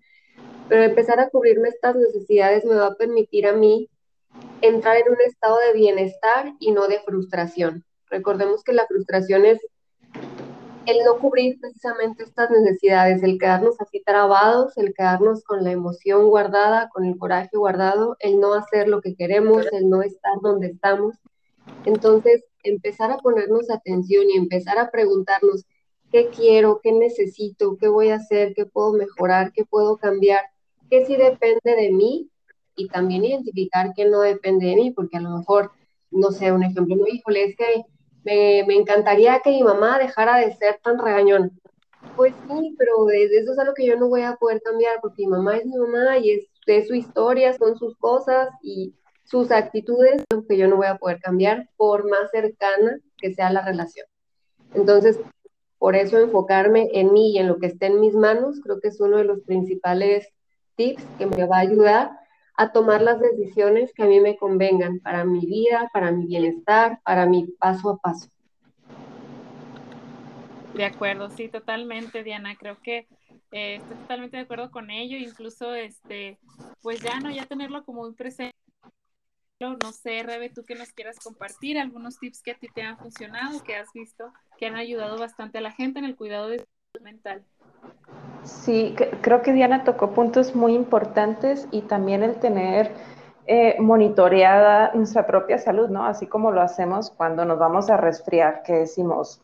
pero 0.67 0.83
empezar 0.83 1.19
a 1.19 1.29
cubrirme 1.29 1.69
estas 1.69 1.95
necesidades 1.95 2.65
me 2.65 2.75
va 2.75 2.87
a 2.87 2.95
permitir 2.95 3.47
a 3.47 3.53
mí 3.53 3.89
entrar 4.61 4.97
en 4.97 5.11
un 5.11 5.21
estado 5.25 5.57
de 5.59 5.73
bienestar 5.73 6.53
y 6.59 6.71
no 6.71 6.87
de 6.87 6.99
frustración. 6.99 7.85
Recordemos 8.09 8.63
que 8.63 8.73
la 8.73 8.85
frustración 8.87 9.45
es 9.45 9.59
el 10.85 11.03
no 11.03 11.17
cubrir 11.17 11.59
precisamente 11.59 12.23
estas 12.23 12.51
necesidades, 12.51 13.23
el 13.23 13.39
quedarnos 13.39 13.79
así 13.81 14.03
trabados, 14.05 14.77
el 14.77 14.93
quedarnos 14.93 15.43
con 15.43 15.63
la 15.63 15.71
emoción 15.71 16.29
guardada, 16.29 16.89
con 16.89 17.05
el 17.05 17.17
coraje 17.17 17.57
guardado, 17.57 18.15
el 18.19 18.39
no 18.39 18.53
hacer 18.53 18.87
lo 18.87 19.01
que 19.01 19.15
queremos, 19.15 19.65
el 19.71 19.89
no 19.89 20.03
estar 20.03 20.33
donde 20.41 20.67
estamos. 20.67 21.15
Entonces, 21.85 22.43
empezar 22.63 23.11
a 23.11 23.17
ponernos 23.17 23.71
atención 23.71 24.29
y 24.29 24.37
empezar 24.37 24.77
a 24.77 24.91
preguntarnos 24.91 25.65
qué 26.11 26.29
quiero, 26.29 26.79
qué 26.83 26.91
necesito, 26.91 27.77
qué 27.77 27.87
voy 27.87 28.09
a 28.09 28.15
hacer, 28.15 28.53
qué 28.53 28.65
puedo 28.65 28.93
mejorar, 28.93 29.51
qué 29.53 29.65
puedo 29.65 29.97
cambiar, 29.97 30.41
qué 30.89 31.05
sí 31.05 31.15
depende 31.15 31.59
de 31.63 31.91
mí 31.91 32.29
y 32.75 32.87
también 32.87 33.25
identificar 33.25 33.93
qué 33.95 34.05
no 34.05 34.21
depende 34.21 34.67
de 34.67 34.75
mí, 34.75 34.91
porque 34.91 35.17
a 35.17 35.21
lo 35.21 35.29
mejor, 35.29 35.71
no 36.11 36.31
sé, 36.31 36.51
un 36.51 36.63
ejemplo, 36.63 36.95
no, 36.95 37.07
híjole, 37.07 37.45
es 37.45 37.55
que 37.55 37.83
me, 38.23 38.63
me, 38.67 38.75
encantaría 38.75 39.39
que 39.39 39.51
mi 39.51 39.63
mamá 39.63 39.99
dejara 39.99 40.37
de 40.37 40.53
ser 40.55 40.79
tan 40.83 40.99
regañón. 40.99 41.51
Pues 42.15 42.33
sí, 42.47 42.75
pero 42.77 43.09
eso 43.09 43.51
es 43.51 43.59
algo 43.59 43.73
que 43.73 43.85
yo 43.85 43.97
no 43.97 44.09
voy 44.09 44.21
a 44.21 44.35
poder 44.35 44.61
cambiar 44.61 44.99
porque 45.01 45.23
mi 45.23 45.27
mamá 45.27 45.57
es 45.57 45.65
mi 45.65 45.77
mamá 45.77 46.17
y 46.17 46.31
es 46.31 46.47
de 46.65 46.85
su 46.85 46.95
historia, 46.95 47.53
son 47.53 47.77
sus 47.77 47.95
cosas 47.97 48.49
y 48.61 48.93
sus 49.23 49.51
actitudes, 49.51 50.23
lo 50.31 50.45
que 50.45 50.57
yo 50.57 50.67
no 50.67 50.77
voy 50.77 50.87
a 50.87 50.97
poder 50.97 51.19
cambiar 51.19 51.69
por 51.77 52.09
más 52.09 52.29
cercana 52.31 52.99
que 53.17 53.33
sea 53.33 53.51
la 53.51 53.65
relación. 53.65 54.05
Entonces, 54.73 55.19
por 55.77 55.95
eso 55.95 56.19
enfocarme 56.19 56.89
en 56.93 57.11
mí 57.11 57.31
y 57.31 57.37
en 57.39 57.47
lo 57.47 57.57
que 57.57 57.67
esté 57.67 57.87
en 57.87 57.99
mis 57.99 58.13
manos, 58.13 58.59
creo 58.61 58.79
que 58.79 58.89
es 58.89 58.99
uno 58.99 59.17
de 59.17 59.23
los 59.23 59.41
principales 59.41 60.27
tips 60.75 61.03
que 61.17 61.25
me 61.25 61.45
va 61.45 61.57
a 61.57 61.61
ayudar 61.61 62.11
a 62.57 62.71
tomar 62.71 63.01
las 63.01 63.19
decisiones 63.19 63.93
que 63.93 64.03
a 64.03 64.05
mí 64.05 64.19
me 64.19 64.37
convengan 64.37 64.99
para 64.99 65.25
mi 65.25 65.45
vida, 65.45 65.89
para 65.93 66.11
mi 66.11 66.25
bienestar, 66.25 67.01
para 67.03 67.25
mi 67.25 67.47
paso 67.59 67.89
a 67.89 67.97
paso. 67.97 68.29
De 70.73 70.85
acuerdo, 70.85 71.29
sí, 71.29 71.47
totalmente, 71.47 72.23
Diana. 72.23 72.55
Creo 72.55 72.77
que 72.81 73.07
eh, 73.51 73.75
estoy 73.75 73.95
totalmente 73.97 74.37
de 74.37 74.43
acuerdo 74.43 74.71
con 74.71 74.89
ello. 74.89 75.17
Incluso, 75.17 75.73
este, 75.73 76.37
pues 76.81 77.01
ya 77.01 77.19
no, 77.19 77.31
ya 77.31 77.45
tenerlo 77.45 77.83
como 77.85 78.01
un 78.01 78.15
presente. 78.15 78.55
No 79.59 79.93
sé, 79.93 80.21
Rebe, 80.23 80.49
tú 80.49 80.63
que 80.65 80.75
nos 80.75 80.91
quieras 80.91 81.17
compartir 81.23 81.77
algunos 81.77 82.19
tips 82.19 82.41
que 82.41 82.51
a 82.51 82.57
ti 82.57 82.67
te 82.73 82.81
han 82.81 82.97
funcionado, 82.97 83.63
que 83.63 83.77
has 83.77 83.87
visto, 83.93 84.33
que 84.57 84.65
han 84.65 84.75
ayudado 84.75 85.17
bastante 85.17 85.59
a 85.59 85.61
la 85.61 85.71
gente 85.71 85.99
en 85.99 86.05
el 86.05 86.17
cuidado 86.17 86.49
de 86.49 86.57
salud 86.57 87.03
mental. 87.05 87.45
Sí, 88.43 88.95
creo 89.21 89.41
que 89.41 89.53
Diana 89.53 89.83
tocó 89.83 90.11
puntos 90.11 90.55
muy 90.55 90.75
importantes 90.75 91.67
y 91.71 91.81
también 91.81 92.21
el 92.21 92.35
tener 92.35 92.91
eh, 93.47 93.75
monitoreada 93.79 94.91
nuestra 94.93 95.25
propia 95.25 95.57
salud, 95.57 95.89
¿no? 95.89 96.05
Así 96.05 96.27
como 96.27 96.51
lo 96.51 96.61
hacemos 96.61 97.11
cuando 97.11 97.45
nos 97.45 97.57
vamos 97.57 97.89
a 97.89 97.97
resfriar, 97.97 98.61
que 98.63 98.73
decimos, 98.73 99.41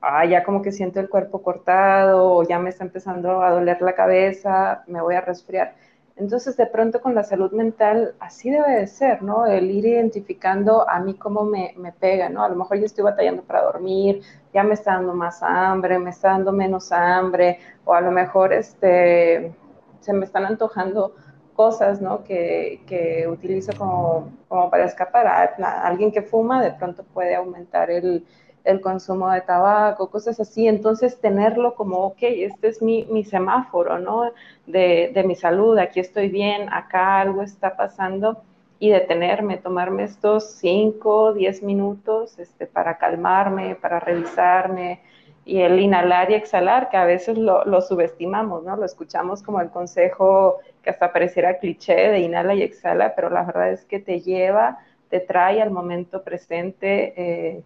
ah, 0.00 0.24
ya 0.24 0.42
como 0.44 0.62
que 0.62 0.72
siento 0.72 1.00
el 1.00 1.08
cuerpo 1.08 1.42
cortado 1.42 2.32
o 2.32 2.42
ya 2.42 2.58
me 2.58 2.70
está 2.70 2.84
empezando 2.84 3.42
a 3.42 3.50
doler 3.50 3.82
la 3.82 3.94
cabeza, 3.94 4.82
me 4.86 5.02
voy 5.02 5.14
a 5.14 5.20
resfriar 5.20 5.74
entonces, 6.18 6.56
de 6.56 6.66
pronto 6.66 7.02
con 7.02 7.14
la 7.14 7.22
salud 7.22 7.52
mental, 7.52 8.14
así 8.20 8.50
debe 8.50 8.72
de 8.80 8.86
ser, 8.86 9.22
¿no? 9.22 9.44
El 9.44 9.70
ir 9.70 9.84
identificando 9.84 10.88
a 10.88 10.98
mí 10.98 11.14
cómo 11.14 11.44
me, 11.44 11.74
me, 11.76 11.92
pega, 11.92 12.30
¿no? 12.30 12.42
A 12.42 12.48
lo 12.48 12.56
mejor 12.56 12.78
yo 12.78 12.86
estoy 12.86 13.04
batallando 13.04 13.42
para 13.42 13.62
dormir, 13.62 14.22
ya 14.54 14.62
me 14.62 14.74
está 14.74 14.94
dando 14.94 15.12
más 15.12 15.42
hambre, 15.42 15.98
me 15.98 16.10
está 16.10 16.30
dando 16.30 16.52
menos 16.52 16.90
hambre, 16.90 17.60
o 17.84 17.92
a 17.92 18.00
lo 18.00 18.10
mejor 18.10 18.54
este, 18.54 19.54
se 20.00 20.12
me 20.14 20.24
están 20.24 20.46
antojando 20.46 21.14
cosas, 21.54 22.00
¿no? 22.00 22.24
Que, 22.24 22.82
que 22.86 23.28
utilizo 23.28 23.72
como, 23.76 24.32
como 24.48 24.70
para 24.70 24.86
escapar. 24.86 25.26
Alguien 25.58 26.12
que 26.12 26.22
fuma 26.22 26.62
de 26.62 26.72
pronto 26.72 27.04
puede 27.04 27.34
aumentar 27.34 27.90
el, 27.90 28.24
el 28.66 28.80
consumo 28.80 29.30
de 29.30 29.40
tabaco, 29.40 30.10
cosas 30.10 30.38
así. 30.40 30.66
Entonces, 30.68 31.20
tenerlo 31.20 31.74
como, 31.74 31.98
ok, 32.06 32.18
este 32.20 32.68
es 32.68 32.82
mi, 32.82 33.04
mi 33.10 33.24
semáforo, 33.24 33.98
¿no? 33.98 34.32
De, 34.66 35.10
de, 35.14 35.24
mi 35.24 35.34
salud, 35.34 35.78
aquí 35.78 36.00
estoy 36.00 36.28
bien, 36.28 36.68
acá 36.72 37.20
algo 37.20 37.42
está 37.42 37.76
pasando 37.76 38.42
y 38.78 38.90
detenerme, 38.90 39.56
tomarme 39.56 40.04
estos 40.04 40.50
5, 40.52 41.32
10 41.34 41.62
minutos 41.62 42.38
este, 42.38 42.66
para 42.66 42.98
calmarme, 42.98 43.74
para 43.76 44.00
revisarme 44.00 45.00
y 45.46 45.60
el 45.60 45.78
inhalar 45.78 46.30
y 46.30 46.34
exhalar, 46.34 46.90
que 46.90 46.96
a 46.96 47.04
veces 47.04 47.38
lo, 47.38 47.80
subestimamos, 47.80 48.64
¿no? 48.64 48.76
Lo 48.76 48.84
escuchamos 48.84 49.42
como 49.44 49.60
el 49.60 49.70
consejo 49.70 50.58
que 50.82 50.90
hasta 50.90 51.12
pareciera 51.12 51.58
cliché 51.58 51.94
de 51.94 52.18
inhala 52.18 52.54
y 52.54 52.62
exhala, 52.62 53.14
pero 53.14 53.30
la 53.30 53.44
verdad 53.44 53.70
es 53.70 53.84
que 53.84 54.00
te 54.00 54.20
lleva, 54.20 54.80
te 55.08 55.20
trae 55.20 55.62
al 55.62 55.70
momento 55.70 56.24
presente. 56.24 57.14
Eh, 57.16 57.62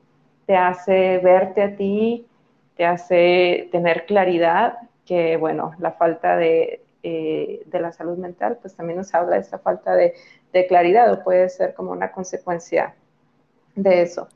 te 0.51 0.57
hace 0.57 1.19
verte 1.19 1.63
a 1.63 1.77
ti, 1.77 2.27
te 2.77 2.85
hace 2.85 3.69
tener 3.71 4.05
claridad, 4.05 4.79
que 5.07 5.37
bueno, 5.37 5.77
la 5.79 5.93
falta 5.93 6.37
de, 6.37 6.83
eh, 7.05 7.63
de 7.67 7.81
la 7.81 7.93
salud 7.93 8.19
mental, 8.19 8.59
pues 8.61 8.75
también 8.75 8.99
nos 8.99 9.15
habla 9.15 9.37
de 9.37 9.43
esta 9.43 9.61
falta 9.61 9.95
de, 9.95 10.13
de 10.53 10.67
claridad 10.67 11.13
o 11.13 11.23
puede 11.23 11.49
ser 11.51 11.73
como 11.73 11.93
una 11.93 12.11
consecuencia 12.11 12.97
de 13.77 14.03
eso. 14.03 14.27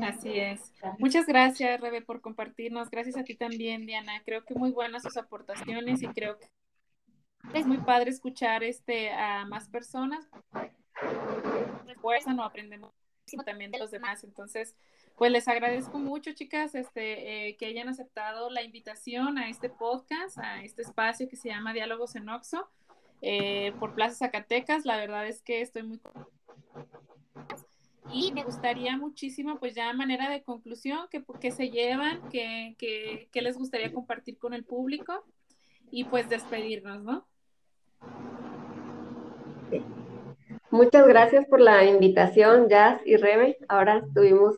Así 0.00 0.38
es. 0.38 0.72
Muchas 1.00 1.26
gracias, 1.26 1.80
Rebe, 1.80 2.02
por 2.02 2.20
compartirnos. 2.20 2.88
Gracias 2.88 3.16
a 3.16 3.24
ti 3.24 3.34
también, 3.34 3.86
Diana. 3.86 4.22
Creo 4.24 4.44
que 4.44 4.54
muy 4.54 4.70
buenas 4.70 5.02
sus 5.02 5.16
aportaciones 5.16 6.04
y 6.04 6.06
creo 6.06 6.38
que 6.38 7.58
es 7.58 7.66
muy 7.66 7.78
padre 7.78 8.10
escuchar 8.10 8.62
este 8.62 9.10
a 9.10 9.44
más 9.44 9.68
personas. 9.68 10.24
Refuerzan 11.84 12.38
o 12.38 12.44
aprendemos 12.44 12.92
también 13.38 13.70
de 13.70 13.78
los 13.78 13.90
demás. 13.90 14.24
Entonces, 14.24 14.76
pues 15.20 15.30
les 15.32 15.48
agradezco 15.48 15.98
mucho, 15.98 16.32
chicas, 16.32 16.74
este, 16.74 17.48
eh, 17.48 17.56
que 17.56 17.66
hayan 17.66 17.90
aceptado 17.90 18.48
la 18.48 18.62
invitación 18.62 19.36
a 19.36 19.50
este 19.50 19.68
podcast, 19.68 20.38
a 20.38 20.64
este 20.64 20.80
espacio 20.80 21.28
que 21.28 21.36
se 21.36 21.50
llama 21.50 21.74
Diálogos 21.74 22.16
en 22.16 22.30
Oxo, 22.30 22.70
eh, 23.20 23.74
por 23.78 23.94
Plaza 23.94 24.14
Zacatecas. 24.14 24.86
La 24.86 24.96
verdad 24.96 25.26
es 25.26 25.42
que 25.42 25.60
estoy 25.60 25.82
muy 25.82 26.00
y 28.10 28.32
me 28.32 28.44
gustaría 28.44 28.96
muchísimo, 28.96 29.58
pues 29.58 29.74
ya 29.74 29.90
a 29.90 29.92
manera 29.92 30.30
de 30.30 30.42
conclusión, 30.42 31.00
que, 31.10 31.22
que 31.38 31.50
se 31.50 31.68
llevan, 31.68 32.26
que, 32.30 32.74
que, 32.78 33.28
que, 33.30 33.42
les 33.42 33.58
gustaría 33.58 33.92
compartir 33.92 34.38
con 34.38 34.54
el 34.54 34.64
público 34.64 35.26
y 35.90 36.04
pues 36.04 36.30
despedirnos, 36.30 37.02
¿no? 37.02 37.26
Muchas 40.70 41.06
gracias 41.06 41.44
por 41.44 41.60
la 41.60 41.84
invitación, 41.84 42.70
Jazz 42.70 43.02
y 43.04 43.16
Rebe. 43.16 43.58
Ahora 43.68 43.98
estuvimos 43.98 44.56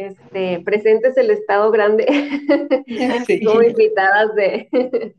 este, 0.00 0.60
presentes 0.64 1.16
el 1.16 1.30
Estado 1.30 1.70
Grande 1.70 2.06
como 3.44 3.62
invitadas 3.62 4.34
de, 4.34 5.14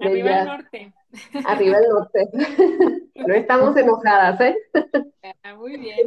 Arriba 0.00 0.38
el 0.38 0.46
norte. 0.46 0.92
Arriba 1.44 1.78
el 1.78 1.88
norte. 1.88 2.28
no 3.14 3.34
estamos 3.34 3.76
enojadas, 3.76 4.40
¿eh? 4.40 4.56
Ah, 5.42 5.54
muy 5.56 5.76
bien. 5.76 6.06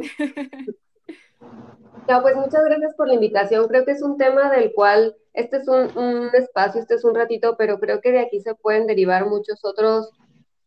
No, 2.08 2.22
pues 2.22 2.36
muchas 2.36 2.64
gracias 2.64 2.94
por 2.94 3.08
la 3.08 3.14
invitación. 3.14 3.68
Creo 3.68 3.84
que 3.84 3.92
es 3.92 4.02
un 4.02 4.16
tema 4.16 4.50
del 4.50 4.72
cual, 4.72 5.16
este 5.34 5.58
es 5.58 5.68
un, 5.68 5.96
un 5.96 6.30
espacio, 6.34 6.80
este 6.80 6.94
es 6.94 7.04
un 7.04 7.14
ratito, 7.14 7.56
pero 7.58 7.78
creo 7.80 8.00
que 8.00 8.12
de 8.12 8.20
aquí 8.20 8.40
se 8.40 8.54
pueden 8.54 8.86
derivar 8.86 9.26
muchos 9.26 9.64
otros 9.64 10.10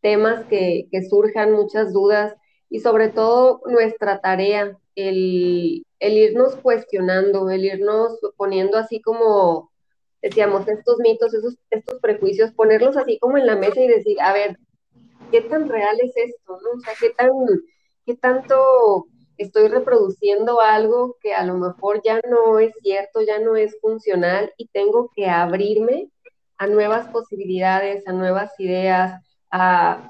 temas 0.02 0.46
que, 0.46 0.88
que 0.92 1.02
surjan, 1.04 1.52
muchas 1.52 1.94
dudas 1.94 2.36
y 2.70 2.80
sobre 2.80 3.10
todo 3.10 3.62
nuestra 3.66 4.20
tarea, 4.20 4.78
el, 4.96 5.86
el 6.00 6.14
irnos 6.18 6.56
cuestionando, 6.58 7.50
el 7.50 7.66
irnos 7.66 8.20
poniendo 8.36 8.78
así 8.78 9.02
como, 9.02 9.72
decíamos, 10.22 10.68
estos 10.68 11.00
mitos, 11.00 11.34
esos, 11.34 11.56
estos 11.70 12.00
prejuicios, 12.00 12.52
ponerlos 12.52 12.98
así 12.98 13.20
como 13.20 13.38
en 13.38 13.46
la 13.46 13.56
mesa 13.56 13.82
y 13.82 13.88
decir, 13.88 14.20
a 14.22 14.34
ver, 14.34 14.58
¿qué 15.32 15.42
tan 15.42 15.70
real 15.70 15.98
es 16.02 16.12
esto? 16.16 16.60
¿no? 16.62 16.78
O 16.78 16.80
sea, 16.80 16.94
¿qué, 17.00 17.10
tan, 17.12 17.32
qué 18.06 18.16
tanto 18.16 19.08
estoy 19.38 19.68
reproduciendo 19.68 20.60
algo 20.60 21.16
que 21.22 21.34
a 21.34 21.46
lo 21.46 21.58
mejor 21.58 22.02
ya 22.04 22.20
no 22.30 22.60
es 22.60 22.74
cierto, 22.82 23.22
ya 23.22 23.40
no 23.40 23.56
es 23.56 23.80
funcional 23.80 24.52
y 24.58 24.68
tengo 24.70 25.12
que 25.16 25.28
abrirme 25.30 26.10
a 26.58 26.68
nuevas 26.68 27.08
posibilidades, 27.10 28.08
a 28.08 28.14
nuevas 28.14 28.52
ideas, 28.60 29.22
a 29.52 30.10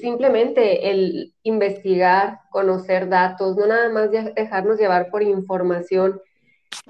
simplemente 0.00 0.90
el 0.90 1.34
investigar, 1.42 2.40
conocer 2.50 3.08
datos, 3.08 3.56
no 3.56 3.66
nada 3.66 3.88
más 3.90 4.10
dejarnos 4.10 4.78
llevar 4.78 5.10
por 5.10 5.22
información. 5.22 6.20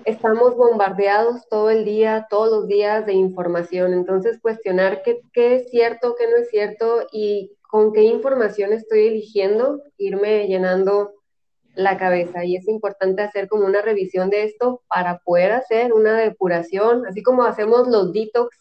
Estamos 0.05 0.57
bombardeados 0.57 1.49
todo 1.49 1.71
el 1.71 1.85
día, 1.85 2.27
todos 2.31 2.51
los 2.51 2.69
días 2.69 3.07
de 3.07 3.15
información, 3.15 3.93
entonces 3.93 4.39
cuestionar 4.41 5.03
qué, 5.03 5.21
qué 5.33 5.57
es 5.57 5.71
cierto, 5.71 6.15
qué 6.19 6.27
no 6.29 6.37
es 6.37 6.49
cierto 6.49 7.07
y 7.13 7.53
con 7.63 7.93
qué 7.93 8.03
información 8.03 8.73
estoy 8.73 9.09
eligiendo, 9.09 9.83
irme 9.99 10.47
llenando 10.47 11.13
la 11.75 11.99
cabeza 11.99 12.45
y 12.45 12.57
es 12.57 12.69
importante 12.69 13.23
hacer 13.23 13.49
como 13.49 13.67
una 13.67 13.83
revisión 13.83 14.31
de 14.31 14.45
esto 14.45 14.83
para 14.89 15.19
poder 15.19 15.53
hacer 15.53 15.93
una 15.93 16.17
depuración, 16.19 17.07
así 17.07 17.23
como 17.23 17.43
hacemos 17.43 17.89
los 17.89 18.13
detox 18.13 18.57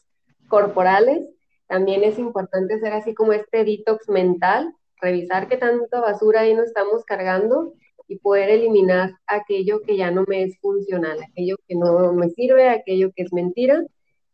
corporales, 0.47 1.32
también 1.73 2.03
es 2.03 2.19
importante 2.19 2.75
hacer 2.75 2.93
así 2.93 3.15
como 3.15 3.33
este 3.33 3.65
detox 3.65 4.07
mental, 4.07 4.75
revisar 5.01 5.47
qué 5.47 5.57
tanta 5.57 6.01
basura 6.01 6.41
ahí 6.41 6.53
nos 6.53 6.67
estamos 6.67 7.03
cargando 7.03 7.73
y 8.07 8.19
poder 8.19 8.51
eliminar 8.51 9.13
aquello 9.25 9.81
que 9.81 9.97
ya 9.97 10.11
no 10.11 10.23
me 10.27 10.43
es 10.43 10.59
funcional, 10.59 11.17
aquello 11.23 11.55
que 11.67 11.73
no 11.73 12.13
me 12.13 12.29
sirve, 12.29 12.69
aquello 12.69 13.11
que 13.15 13.23
es 13.23 13.33
mentira 13.33 13.81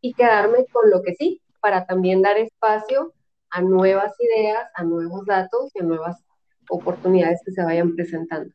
y 0.02 0.16
quedarme 0.16 0.66
con 0.74 0.90
lo 0.90 1.02
que 1.02 1.16
sí, 1.16 1.42
para 1.62 1.86
también 1.86 2.22
dar 2.22 2.38
espacio 2.38 3.14
a 3.52 3.62
nuevas 3.62 4.12
ideas, 4.20 4.70
a 4.76 4.84
nuevos 4.84 5.26
datos 5.26 5.72
y 5.76 5.80
a 5.80 5.84
nuevas 5.84 6.22
oportunidades 6.70 7.40
que 7.46 7.54
se 7.54 7.64
vayan 7.64 7.96
presentando. 7.96 8.54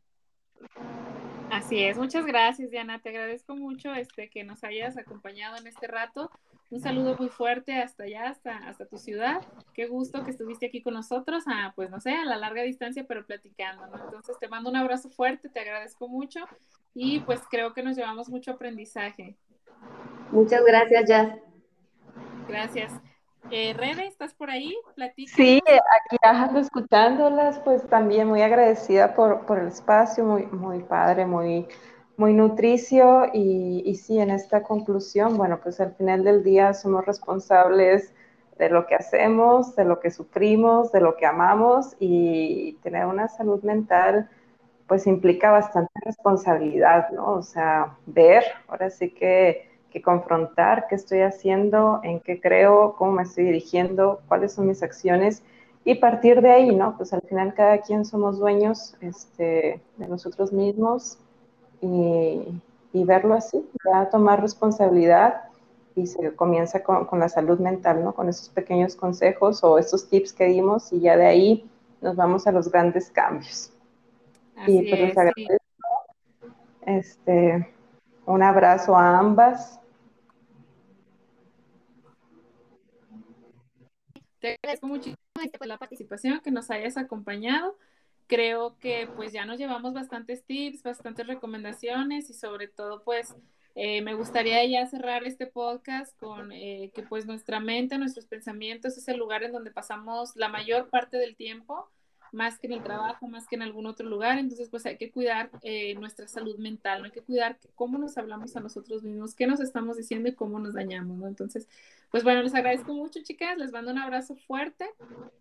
Así 1.50 1.82
es, 1.82 1.96
muchas 1.96 2.26
gracias 2.26 2.70
Diana, 2.70 3.00
te 3.00 3.08
agradezco 3.08 3.56
mucho 3.56 3.94
este, 3.94 4.28
que 4.28 4.44
nos 4.44 4.62
hayas 4.62 4.98
acompañado 4.98 5.56
en 5.56 5.68
este 5.68 5.86
rato. 5.86 6.30
Un 6.70 6.80
saludo 6.80 7.16
muy 7.18 7.28
fuerte 7.28 7.80
hasta 7.80 8.04
allá, 8.04 8.28
hasta, 8.28 8.56
hasta 8.68 8.86
tu 8.86 8.96
ciudad. 8.98 9.42
Qué 9.74 9.86
gusto 9.86 10.24
que 10.24 10.30
estuviste 10.30 10.66
aquí 10.66 10.82
con 10.82 10.94
nosotros, 10.94 11.44
a, 11.46 11.72
pues 11.76 11.90
no 11.90 12.00
sé, 12.00 12.12
a 12.12 12.24
la 12.24 12.36
larga 12.36 12.62
distancia, 12.62 13.04
pero 13.06 13.26
platicando, 13.26 13.86
¿no? 13.86 14.04
Entonces 14.04 14.36
te 14.40 14.48
mando 14.48 14.70
un 14.70 14.76
abrazo 14.76 15.08
fuerte, 15.10 15.48
te 15.48 15.60
agradezco 15.60 16.08
mucho 16.08 16.40
y 16.94 17.20
pues 17.20 17.40
creo 17.50 17.74
que 17.74 17.82
nos 17.82 17.96
llevamos 17.96 18.28
mucho 18.28 18.52
aprendizaje. 18.52 19.36
Muchas 20.32 20.64
gracias, 20.64 21.08
Jazz. 21.08 21.38
Gracias. 22.48 22.92
Eh, 23.50 23.74
Rebe, 23.74 24.06
¿estás 24.06 24.32
por 24.34 24.50
ahí? 24.50 24.74
Platícanos. 24.94 25.36
Sí, 25.36 25.62
aquí 25.66 26.16
ando 26.22 26.60
escuchándolas, 26.60 27.58
pues 27.60 27.86
también 27.88 28.26
muy 28.26 28.40
agradecida 28.40 29.14
por, 29.14 29.44
por 29.44 29.58
el 29.58 29.68
espacio, 29.68 30.24
muy, 30.24 30.46
muy 30.46 30.82
padre, 30.82 31.26
muy, 31.26 31.68
muy 32.16 32.32
nutricio 32.32 33.26
y, 33.32 33.82
y, 33.84 33.96
sí, 33.96 34.18
en 34.18 34.30
esta 34.30 34.62
conclusión, 34.62 35.36
bueno, 35.36 35.60
pues 35.62 35.80
al 35.80 35.94
final 35.94 36.24
del 36.24 36.44
día 36.44 36.74
somos 36.74 37.04
responsables 37.04 38.12
de 38.58 38.68
lo 38.70 38.86
que 38.86 38.94
hacemos, 38.94 39.74
de 39.74 39.84
lo 39.84 40.00
que 40.00 40.10
sufrimos, 40.10 40.92
de 40.92 41.00
lo 41.00 41.16
que 41.16 41.26
amamos 41.26 41.96
y 41.98 42.74
tener 42.82 43.06
una 43.06 43.28
salud 43.28 43.62
mental 43.62 44.28
pues 44.86 45.06
implica 45.06 45.50
bastante 45.50 45.92
responsabilidad, 46.04 47.10
¿no? 47.10 47.32
O 47.32 47.42
sea, 47.42 47.96
ver, 48.06 48.44
ahora 48.68 48.90
sí 48.90 49.10
que 49.10 49.74
que 49.94 50.02
confrontar 50.02 50.88
qué 50.88 50.96
estoy 50.96 51.20
haciendo, 51.20 52.00
en 52.02 52.18
qué 52.18 52.40
creo, 52.40 52.96
cómo 52.98 53.12
me 53.12 53.22
estoy 53.22 53.44
dirigiendo, 53.44 54.20
cuáles 54.26 54.52
son 54.52 54.66
mis 54.66 54.82
acciones 54.82 55.44
y 55.84 55.94
partir 55.94 56.42
de 56.42 56.50
ahí, 56.50 56.74
¿no? 56.74 56.96
Pues 56.96 57.12
al 57.12 57.22
final 57.22 57.54
cada 57.54 57.78
quien 57.78 58.04
somos 58.04 58.40
dueños 58.40 58.96
este, 59.00 59.80
de 59.96 60.08
nosotros 60.08 60.52
mismos 60.52 61.20
y, 62.92 63.04
verlo 63.04 63.34
así, 63.34 63.64
ya 63.84 64.08
tomar 64.08 64.40
responsabilidad 64.40 65.42
y 65.96 66.06
se 66.06 66.34
comienza 66.34 66.82
con, 66.82 67.18
la 67.18 67.28
salud 67.28 67.58
mental, 67.58 68.02
¿no? 68.02 68.14
Con 68.14 68.28
esos 68.28 68.48
pequeños 68.48 68.96
consejos 68.96 69.62
o 69.62 69.78
esos 69.78 70.08
tips 70.08 70.32
que 70.32 70.46
dimos 70.46 70.92
y 70.92 71.00
ya 71.00 71.16
de 71.16 71.26
ahí 71.26 71.70
nos 72.00 72.16
vamos 72.16 72.46
a 72.46 72.52
los 72.52 72.70
grandes 72.70 73.10
cambios. 73.10 73.72
y 74.66 74.88
pues 74.88 75.00
les 75.00 75.18
agradezco. 75.18 75.54
Este, 76.86 77.68
un 78.26 78.42
abrazo 78.42 78.96
a 78.96 79.18
ambas 79.18 79.80
Te 84.44 84.58
agradezco 84.62 84.86
muchísimo 84.88 85.16
por 85.58 85.66
la 85.66 85.78
participación, 85.78 86.38
que 86.40 86.50
nos 86.50 86.70
hayas 86.70 86.98
acompañado. 86.98 87.78
Creo 88.26 88.78
que 88.78 89.08
pues 89.16 89.32
ya 89.32 89.44
nos 89.44 89.58
llevamos 89.58 89.92
bastantes 89.92 90.44
tips, 90.44 90.82
bastantes 90.82 91.26
recomendaciones 91.26 92.30
y 92.30 92.34
sobre 92.34 92.68
todo 92.68 93.04
pues 93.04 93.34
eh, 93.74 94.02
me 94.02 94.14
gustaría 94.14 94.64
ya 94.66 94.86
cerrar 94.86 95.24
este 95.24 95.46
podcast 95.46 96.16
con 96.18 96.52
eh, 96.52 96.92
que 96.94 97.02
pues 97.02 97.26
nuestra 97.26 97.60
mente, 97.60 97.98
nuestros 97.98 98.26
pensamientos 98.26 98.96
es 98.96 99.08
el 99.08 99.18
lugar 99.18 99.42
en 99.42 99.52
donde 99.52 99.70
pasamos 99.72 100.36
la 100.36 100.48
mayor 100.48 100.88
parte 100.90 101.16
del 101.18 101.36
tiempo 101.36 101.90
más 102.34 102.58
que 102.58 102.66
en 102.66 102.74
el 102.74 102.82
trabajo, 102.82 103.28
más 103.28 103.46
que 103.46 103.56
en 103.56 103.62
algún 103.62 103.86
otro 103.86 104.08
lugar. 104.08 104.38
Entonces, 104.38 104.68
pues 104.68 104.84
hay 104.86 104.96
que 104.96 105.10
cuidar 105.10 105.50
eh, 105.62 105.94
nuestra 105.94 106.28
salud 106.28 106.58
mental, 106.58 106.98
¿no? 107.00 107.06
Hay 107.06 107.12
que 107.12 107.22
cuidar 107.22 107.56
cómo 107.74 107.96
nos 107.98 108.18
hablamos 108.18 108.56
a 108.56 108.60
nosotros 108.60 109.02
mismos, 109.02 109.34
qué 109.34 109.46
nos 109.46 109.60
estamos 109.60 109.96
diciendo 109.96 110.28
y 110.28 110.34
cómo 110.34 110.58
nos 110.58 110.74
dañamos, 110.74 111.16
¿no? 111.16 111.28
Entonces, 111.28 111.68
pues 112.10 112.24
bueno, 112.24 112.42
les 112.42 112.54
agradezco 112.54 112.92
mucho, 112.92 113.20
chicas, 113.22 113.56
les 113.56 113.72
mando 113.72 113.90
un 113.90 113.98
abrazo 113.98 114.36
fuerte 114.36 114.86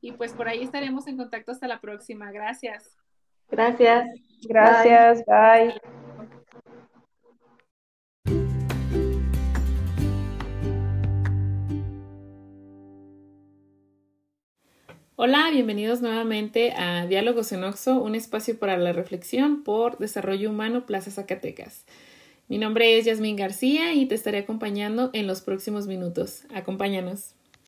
y 0.01 0.13
pues 0.13 0.33
por 0.33 0.47
ahí 0.47 0.63
estaremos 0.63 1.07
en 1.07 1.17
contacto 1.17 1.51
hasta 1.51 1.67
la 1.67 1.81
próxima. 1.81 2.31
Gracias. 2.31 2.95
Gracias. 3.49 4.07
Gracias. 4.47 5.23
bye. 5.25 6.02
Hola, 15.15 15.51
bienvenidos 15.51 16.01
nuevamente 16.01 16.71
a 16.71 17.05
Diálogos 17.05 17.51
en 17.51 17.63
Oxo, 17.63 18.01
un 18.01 18.15
espacio 18.15 18.57
para 18.57 18.77
la 18.77 18.93
reflexión 18.93 19.63
por 19.63 19.99
Desarrollo 19.99 20.49
Humano 20.49 20.87
Plaza 20.87 21.11
Zacatecas. 21.11 21.85
Mi 22.47 22.57
nombre 22.57 22.97
es 22.97 23.05
Yasmín 23.05 23.35
García 23.35 23.93
y 23.93 24.07
te 24.07 24.15
estaré 24.15 24.39
acompañando 24.39 25.11
en 25.13 25.27
los 25.27 25.41
próximos 25.41 25.85
minutos. 25.85 26.45
Acompáñanos. 26.51 27.35